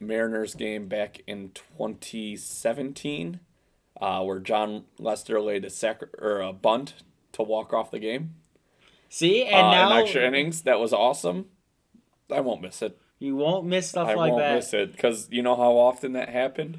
Mariners 0.00 0.54
game 0.54 0.88
back 0.88 1.20
in 1.26 1.50
2017, 1.50 3.40
uh, 4.00 4.22
where 4.22 4.38
Jon 4.38 4.84
Lester 4.98 5.40
laid 5.40 5.64
a 5.64 5.70
sac 5.70 6.02
or 6.18 6.40
a 6.40 6.52
bunt 6.52 6.94
to 7.32 7.42
walk 7.42 7.72
off 7.72 7.90
the 7.90 7.98
game, 7.98 8.34
See, 9.08 9.44
and 9.44 9.66
uh, 9.66 9.70
now 9.70 9.92
in 9.96 10.02
extra 10.02 10.22
innings, 10.26 10.62
that 10.62 10.80
was 10.80 10.92
awesome. 10.92 11.46
I 12.32 12.40
won't 12.40 12.62
miss 12.62 12.82
it. 12.82 12.98
you 13.18 13.36
won't 13.36 13.66
miss 13.66 13.88
stuff 13.88 14.08
like 14.08 14.16
that? 14.16 14.18
I 14.18 14.20
like 14.22 14.32
won't 14.32 14.42
that. 14.44 14.54
miss 14.56 14.74
it 14.74 14.92
because 14.92 15.28
you 15.30 15.42
know 15.42 15.56
how 15.56 15.72
often 15.76 16.12
that 16.12 16.28
happened. 16.28 16.78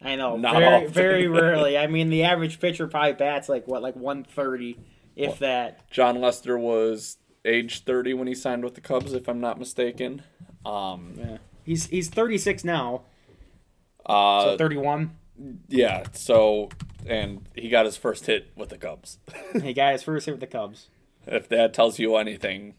I 0.00 0.14
know, 0.16 0.36
Not 0.36 0.54
very 0.56 0.74
often. 0.76 0.88
very 0.92 1.26
rarely. 1.28 1.76
I 1.76 1.86
mean, 1.88 2.08
the 2.10 2.22
average 2.24 2.60
pitcher 2.60 2.86
probably 2.86 3.14
bats 3.14 3.48
like 3.48 3.66
what, 3.66 3.82
like 3.82 3.96
one 3.96 4.22
thirty, 4.24 4.76
if 5.16 5.30
What? 5.30 5.38
that. 5.40 5.90
Jon 5.90 6.20
Lester 6.20 6.56
was 6.58 7.16
age 7.44 7.82
30 7.84 8.14
when 8.14 8.28
he 8.28 8.34
signed 8.34 8.62
with 8.64 8.74
the 8.74 8.80
Cubs, 8.80 9.12
if 9.14 9.28
I'm 9.28 9.40
not 9.40 9.58
mistaken. 9.58 10.22
Um, 10.66 11.14
Yeah. 11.16 11.38
He's 11.64 11.86
he's 11.86 12.08
thirty 12.08 12.38
six 12.38 12.64
now, 12.64 13.02
uh, 14.06 14.44
so 14.44 14.56
thirty 14.56 14.76
one. 14.76 15.16
yeah. 15.68 16.04
So, 16.12 16.70
and 17.06 17.46
he 17.54 17.68
got 17.68 17.84
his 17.84 17.96
first 17.96 18.26
hit 18.26 18.50
with 18.56 18.70
the 18.70 18.78
Cubs. 18.78 19.18
he 19.62 19.72
got 19.74 19.92
his 19.92 20.02
first 20.02 20.26
hit 20.26 20.32
with 20.32 20.40
the 20.40 20.46
Cubs. 20.46 20.88
if 21.26 21.48
that 21.50 21.74
tells 21.74 21.98
you 21.98 22.16
anything, 22.16 22.74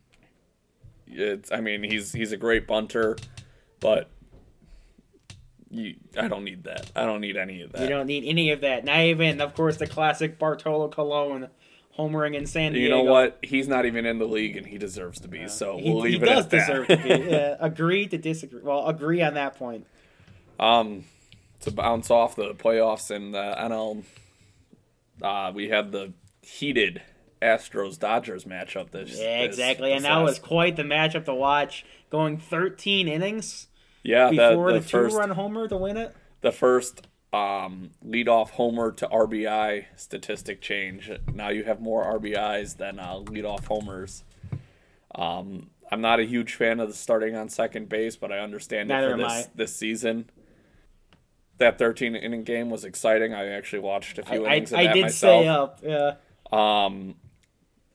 it's. 1.09 1.51
I 1.51 1.61
mean, 1.61 1.83
he's 1.83 2.11
he's 2.11 2.31
a 2.31 2.37
great 2.37 2.67
bunter, 2.67 3.17
but 3.79 4.09
you, 5.69 5.95
I 6.17 6.27
don't 6.27 6.43
need 6.43 6.63
that. 6.63 6.91
I 6.95 7.05
don't 7.05 7.21
need 7.21 7.37
any 7.37 7.61
of 7.61 7.71
that. 7.73 7.81
You 7.81 7.89
don't 7.89 8.07
need 8.07 8.23
any 8.25 8.51
of 8.51 8.61
that. 8.61 8.85
Not 8.85 8.99
even, 9.01 9.39
of 9.41 9.53
course, 9.55 9.77
the 9.77 9.87
classic 9.87 10.39
Bartolo 10.39 10.89
Colon 10.89 11.47
homering 11.97 12.33
in 12.35 12.45
San 12.47 12.73
Diego. 12.73 12.83
You 12.97 13.03
know 13.03 13.11
what? 13.11 13.37
He's 13.43 13.67
not 13.67 13.85
even 13.85 14.05
in 14.05 14.17
the 14.19 14.25
league, 14.25 14.57
and 14.57 14.65
he 14.65 14.77
deserves 14.77 15.19
to 15.21 15.27
be. 15.27 15.47
so 15.47 15.77
He, 15.77 15.91
we'll 15.91 16.03
he 16.03 16.13
leave 16.13 16.23
it 16.23 16.25
does 16.27 16.45
at 16.45 16.49
that. 16.51 16.67
deserve 16.67 16.87
to 16.87 16.97
be. 16.97 17.09
Yeah, 17.29 17.55
agree 17.59 18.07
to 18.07 18.17
disagree. 18.17 18.61
Well, 18.61 18.87
agree 18.87 19.21
on 19.21 19.35
that 19.35 19.55
point. 19.57 19.85
Um, 20.59 21.03
to 21.61 21.71
bounce 21.71 22.09
off 22.09 22.35
the 22.35 22.53
playoffs 22.55 23.11
and 23.15 23.33
the 23.33 23.55
NL, 23.59 24.03
uh, 25.21 25.51
we 25.53 25.69
had 25.69 25.91
the 25.91 26.13
heated 26.41 27.01
Astros 27.41 27.97
Dodgers 27.99 28.45
matchup. 28.45 28.91
This 28.91 29.17
Yeah, 29.19 29.39
this- 29.41 29.55
exactly. 29.55 29.89
this 29.89 29.97
and 29.97 30.05
that 30.05 30.17
was 30.19 30.39
quite 30.39 30.75
the 30.75 30.83
matchup 30.83 31.25
to 31.25 31.33
watch. 31.33 31.85
Going 32.09 32.37
13 32.37 33.07
innings 33.07 33.67
yeah 34.03 34.29
before 34.29 34.71
the 34.73 34.79
the, 34.79 34.85
first 34.87 35.13
two-run 35.15 35.31
homer 35.31 35.67
to 35.67 35.75
win 35.77 35.97
it. 35.97 36.15
the 36.41 36.51
first 36.51 37.05
um 37.33 37.91
leadoff 38.05 38.51
homer 38.51 38.91
to 38.93 39.07
RBI 39.07 39.85
statistic 39.95 40.61
change. 40.61 41.11
Now 41.33 41.49
you 41.49 41.63
have 41.65 41.79
more 41.79 42.03
RBIs 42.19 42.77
than 42.77 42.97
uh, 42.99 43.19
leadoff 43.19 43.65
homers. 43.65 44.23
Um, 45.15 45.69
I'm 45.91 46.01
not 46.01 46.19
a 46.19 46.23
huge 46.23 46.53
fan 46.55 46.79
of 46.79 46.87
the 46.87 46.93
starting 46.95 47.35
on 47.35 47.49
second 47.49 47.89
base, 47.89 48.15
but 48.15 48.31
I 48.31 48.39
understand 48.39 48.89
Neither 48.89 49.09
it 49.09 49.11
for 49.11 49.17
this 49.17 49.27
I. 49.31 49.45
this 49.55 49.75
season. 49.75 50.29
That 51.57 51.77
13 51.77 52.15
inning 52.15 52.43
game 52.43 52.69
was 52.69 52.85
exciting. 52.85 53.33
I 53.33 53.47
actually 53.49 53.79
watched 53.79 54.17
a 54.17 54.23
few 54.23 54.45
I, 54.45 54.55
innings 54.55 54.71
of 54.71 54.79
I 54.79 54.83
that 54.85 54.93
did 54.93 55.01
myself. 55.03 55.41
stay 55.41 55.47
up. 55.47 55.79
Yeah. 55.83 56.85
Um, 56.85 57.15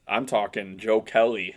I'm 0.06 0.26
talking 0.26 0.78
Joe 0.78 1.00
Kelly, 1.00 1.56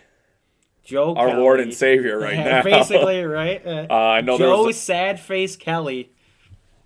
Joe 0.84 1.14
Kelly. 1.14 1.18
our 1.18 1.28
Kelly. 1.28 1.40
Lord 1.40 1.60
and 1.60 1.74
Savior 1.74 2.18
right 2.18 2.34
Yeah, 2.34 2.44
now. 2.44 2.62
Basically, 2.62 3.22
right? 3.24 3.64
Uh, 3.66 3.86
uh, 3.90 3.94
I 3.94 4.20
know 4.22 4.38
there 4.38 4.48
Joe 4.48 4.64
was 4.64 4.78
Sad 4.80 5.20
Face 5.20 5.56
Kelly. 5.56 6.12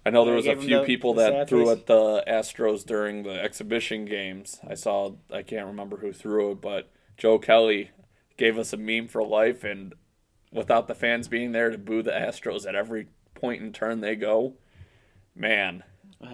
I 0.04 0.10
know 0.10 0.24
there 0.24 0.34
was 0.34 0.48
a 0.48 0.56
few 0.56 0.78
the- 0.80 0.84
people 0.84 1.14
the 1.14 1.30
that 1.30 1.48
threw 1.48 1.66
face. 1.66 1.78
at 1.78 1.86
the 1.86 2.24
Astros 2.26 2.84
during 2.84 3.22
the 3.22 3.40
exhibition 3.40 4.04
games. 4.04 4.58
I 4.68 4.74
saw 4.74 5.12
I 5.32 5.42
can't 5.42 5.66
remember 5.68 5.98
who 5.98 6.12
threw 6.12 6.50
it, 6.52 6.60
but 6.60 6.90
Joe 7.16 7.38
Kelly 7.38 7.90
gave 8.36 8.58
us 8.58 8.72
a 8.72 8.76
meme 8.76 9.06
for 9.06 9.22
life 9.24 9.62
and 9.62 9.94
without 10.52 10.88
the 10.88 10.94
fans 10.96 11.28
being 11.28 11.52
there 11.52 11.70
to 11.70 11.78
boo 11.78 12.02
the 12.02 12.10
Astros 12.10 12.66
at 12.66 12.74
every 12.74 13.06
point 13.34 13.62
and 13.62 13.72
turn 13.72 14.00
they 14.00 14.16
go. 14.16 14.54
Man, 15.36 15.84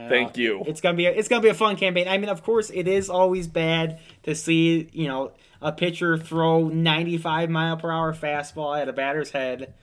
Thank 0.08 0.36
you. 0.36 0.62
It's 0.66 0.80
gonna 0.80 0.96
be 0.96 1.06
a, 1.06 1.10
it's 1.10 1.28
gonna 1.28 1.42
be 1.42 1.48
a 1.48 1.54
fun 1.54 1.76
campaign. 1.76 2.08
I 2.08 2.18
mean, 2.18 2.28
of 2.28 2.42
course, 2.42 2.70
it 2.70 2.86
is 2.86 3.08
always 3.10 3.46
bad 3.48 4.00
to 4.24 4.34
see 4.34 4.88
you 4.92 5.08
know 5.08 5.32
a 5.60 5.72
pitcher 5.72 6.16
throw 6.18 6.68
95 6.68 7.50
mile 7.50 7.76
per 7.76 7.90
hour 7.90 8.14
fastball 8.14 8.80
at 8.80 8.88
a 8.88 8.92
batter's 8.92 9.30
head, 9.30 9.74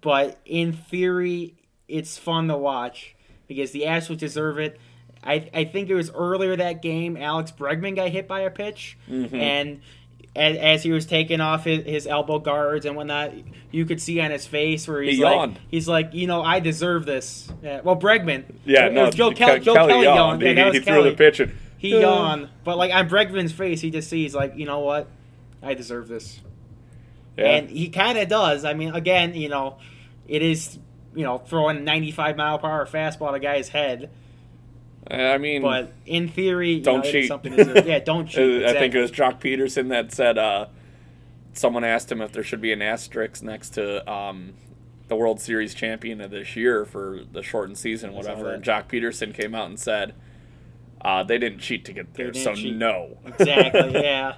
but 0.00 0.38
in 0.44 0.72
theory, 0.72 1.54
it's 1.88 2.16
fun 2.18 2.48
to 2.48 2.56
watch 2.56 3.16
because 3.48 3.72
the 3.72 3.82
Astros 3.82 4.18
deserve 4.18 4.58
it. 4.58 4.78
I 5.24 5.48
I 5.52 5.64
think 5.64 5.88
it 5.90 5.94
was 5.94 6.10
earlier 6.10 6.56
that 6.56 6.82
game. 6.82 7.16
Alex 7.16 7.52
Bregman 7.52 7.96
got 7.96 8.08
hit 8.10 8.28
by 8.28 8.40
a 8.40 8.50
pitch, 8.50 8.96
Mm-hmm. 9.08 9.34
and 9.34 9.80
as, 10.36 10.56
as 10.56 10.82
he 10.82 10.92
was 10.92 11.06
taking 11.06 11.40
off 11.40 11.64
his, 11.64 11.84
his 11.84 12.06
elbow 12.06 12.38
guards 12.38 12.86
and 12.86 12.94
whatnot, 12.96 13.32
you 13.72 13.84
could 13.84 14.00
see 14.00 14.20
on 14.20 14.30
his 14.30 14.46
face 14.46 14.86
where 14.86 15.02
he's 15.02 15.16
He 15.18 15.24
like, 15.24 15.34
yawned. 15.34 15.60
he's 15.70 15.88
like, 15.88 16.14
you 16.14 16.26
know, 16.26 16.42
I 16.42 16.60
deserve 16.60 17.04
this. 17.04 17.50
Yeah, 17.62 17.80
well, 17.82 17.96
Bregman. 17.96 18.44
yeah, 18.64 18.86
It 18.86 18.92
no, 18.92 19.06
was 19.06 19.14
Joe, 19.14 19.32
Ke- 19.32 19.36
Kel- 19.36 19.58
Joe 19.58 19.74
Kelly, 19.74 20.04
yawned. 20.04 20.40
Yeah, 20.42 20.48
He, 20.48 20.54
that 20.54 20.66
was 20.66 20.74
he 20.74 20.80
threw 20.80 20.94
Kelly. 20.94 21.10
the 21.10 21.16
pitch 21.16 21.40
and 21.40 21.52
He 21.78 22.00
yawned, 22.00 22.48
but 22.64 22.78
like 22.78 22.92
on 22.94 23.08
Bregman's 23.08 23.52
face, 23.52 23.80
he 23.80 23.90
just 23.90 24.08
sees 24.08 24.34
like, 24.34 24.54
you 24.56 24.66
know 24.66 24.80
what, 24.80 25.08
I 25.62 25.74
deserve 25.74 26.06
this, 26.08 26.40
Yeah. 27.36 27.46
and 27.46 27.68
he 27.70 27.88
kind 27.88 28.16
of 28.18 28.28
does. 28.28 28.64
I 28.64 28.74
mean, 28.74 28.94
again, 28.94 29.34
you 29.34 29.48
know, 29.48 29.78
it 30.28 30.42
is, 30.42 30.78
you 31.14 31.24
know, 31.24 31.38
throwing 31.38 31.82
95 31.84 32.36
mile 32.36 32.58
per 32.58 32.68
hour 32.68 32.86
fastball 32.86 33.28
at 33.30 33.34
a 33.34 33.40
guy's 33.40 33.68
head. 33.68 34.10
I 35.10 35.38
mean, 35.38 35.62
But 35.62 35.92
in 36.06 36.28
theory, 36.28 36.80
Don't 36.80 37.04
know, 37.04 37.10
cheat. 37.10 37.28
something 37.28 37.56
to- 37.56 37.84
yeah, 37.86 37.98
don't 38.04 38.26
cheat. 38.26 38.64
I 38.64 38.72
think 38.74 38.94
it 38.94 39.00
was 39.00 39.10
Joc 39.10 39.40
Pederson 39.40 39.88
that 39.88 40.12
said 40.12 40.38
uh, 40.38 40.66
someone 41.52 41.84
asked 41.84 42.10
him 42.12 42.20
if 42.20 42.32
there 42.32 42.42
should 42.44 42.60
be 42.60 42.72
an 42.72 42.80
asterisk 42.82 43.42
next 43.42 43.70
to 43.70 44.08
um, 44.10 44.54
the 45.08 45.16
World 45.16 45.40
Series 45.40 45.74
champion 45.74 46.20
of 46.20 46.30
this 46.30 46.54
year 46.54 46.84
for 46.84 47.20
the 47.32 47.42
shortened 47.42 47.78
season, 47.78 48.12
whatever. 48.12 48.44
that. 48.44 48.54
And 48.54 48.64
Joc 48.64 48.86
Pederson 48.88 49.34
came 49.34 49.54
out 49.54 49.66
and 49.66 49.78
said 49.80 50.14
uh, 51.00 51.24
they 51.24 51.38
didn't 51.38 51.58
cheat 51.58 51.84
to 51.86 51.92
get 51.92 52.14
there, 52.14 52.32
so 52.32 52.54
cheat. 52.54 52.76
no. 52.76 53.16
exactly. 53.26 53.92
Yeah. 54.02 54.34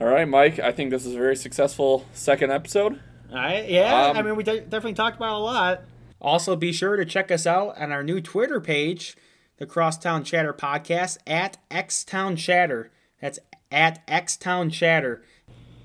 All 0.00 0.08
right, 0.08 0.26
Mike. 0.28 0.58
I 0.58 0.72
think 0.72 0.90
this 0.90 1.06
is 1.06 1.14
a 1.14 1.18
very 1.18 1.36
successful 1.36 2.04
second 2.12 2.50
episode. 2.50 2.98
All 3.30 3.36
right. 3.36 3.68
Yeah. 3.68 4.06
Um, 4.08 4.16
I 4.16 4.22
mean, 4.22 4.34
we 4.36 4.42
de- 4.42 4.60
definitely 4.60 4.94
talked 4.94 5.16
about 5.16 5.34
a 5.34 5.38
lot. 5.38 5.82
Also, 6.20 6.56
be 6.56 6.72
sure 6.72 6.96
to 6.96 7.04
check 7.04 7.30
us 7.30 7.46
out 7.46 7.78
on 7.78 7.92
our 7.92 8.02
new 8.02 8.20
Twitter 8.20 8.60
page, 8.60 9.16
the 9.56 9.66
Crosstown 9.66 10.24
Chatter 10.24 10.52
Podcast 10.52 11.18
at 11.26 11.58
Xtown 11.70 12.36
Chatter. 12.36 12.90
That's 13.20 13.38
at 13.70 14.06
Xtown 14.06 14.72
Chatter. 14.72 15.22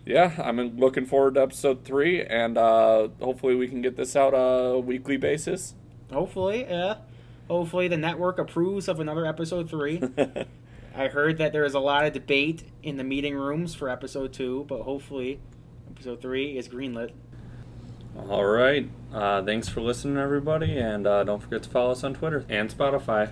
Yeah, 0.06 0.34
I'm 0.44 0.78
looking 0.78 1.06
forward 1.06 1.36
to 1.36 1.42
episode 1.44 1.86
three, 1.86 2.24
and 2.24 2.58
uh, 2.58 3.10
hopefully 3.22 3.56
we 3.56 3.68
can 3.68 3.82
get 3.82 3.96
this 3.96 4.16
out 4.16 4.32
a 4.32 4.80
weekly 4.80 5.18
basis. 5.18 5.76
Hopefully, 6.12 6.66
yeah. 6.68 6.96
Hopefully, 7.48 7.88
the 7.88 7.98
network 7.98 8.40
approves 8.40 8.88
of 8.88 9.00
another 9.00 9.26
episode 9.26 9.70
three. 9.70 10.02
I 10.96 11.08
heard 11.08 11.38
that 11.38 11.54
there 11.54 11.64
is 11.64 11.76
a 11.76 11.80
lot 11.80 12.06
of 12.06 12.14
debate 12.14 12.64
in 12.82 12.98
the 12.98 13.04
meeting 13.04 13.36
rooms 13.36 13.76
for 13.76 13.90
episode 13.90 14.34
two, 14.34 14.66
but 14.68 14.82
hopefully, 14.82 15.40
episode 15.90 16.22
three 16.22 16.58
is 16.58 16.68
greenlit. 16.68 17.12
All 18.18 18.46
right. 18.46 18.90
Uh, 19.14 19.44
thanks 19.44 19.70
for 19.70 19.82
listening, 19.82 20.18
everybody, 20.18 20.78
and 20.78 21.06
uh, 21.06 21.24
don't 21.24 21.42
forget 21.42 21.64
to 21.64 21.70
follow 21.70 21.92
us 21.92 22.04
on 22.04 22.16
Twitter 22.16 22.46
and 22.50 22.70
Spotify. 22.70 23.30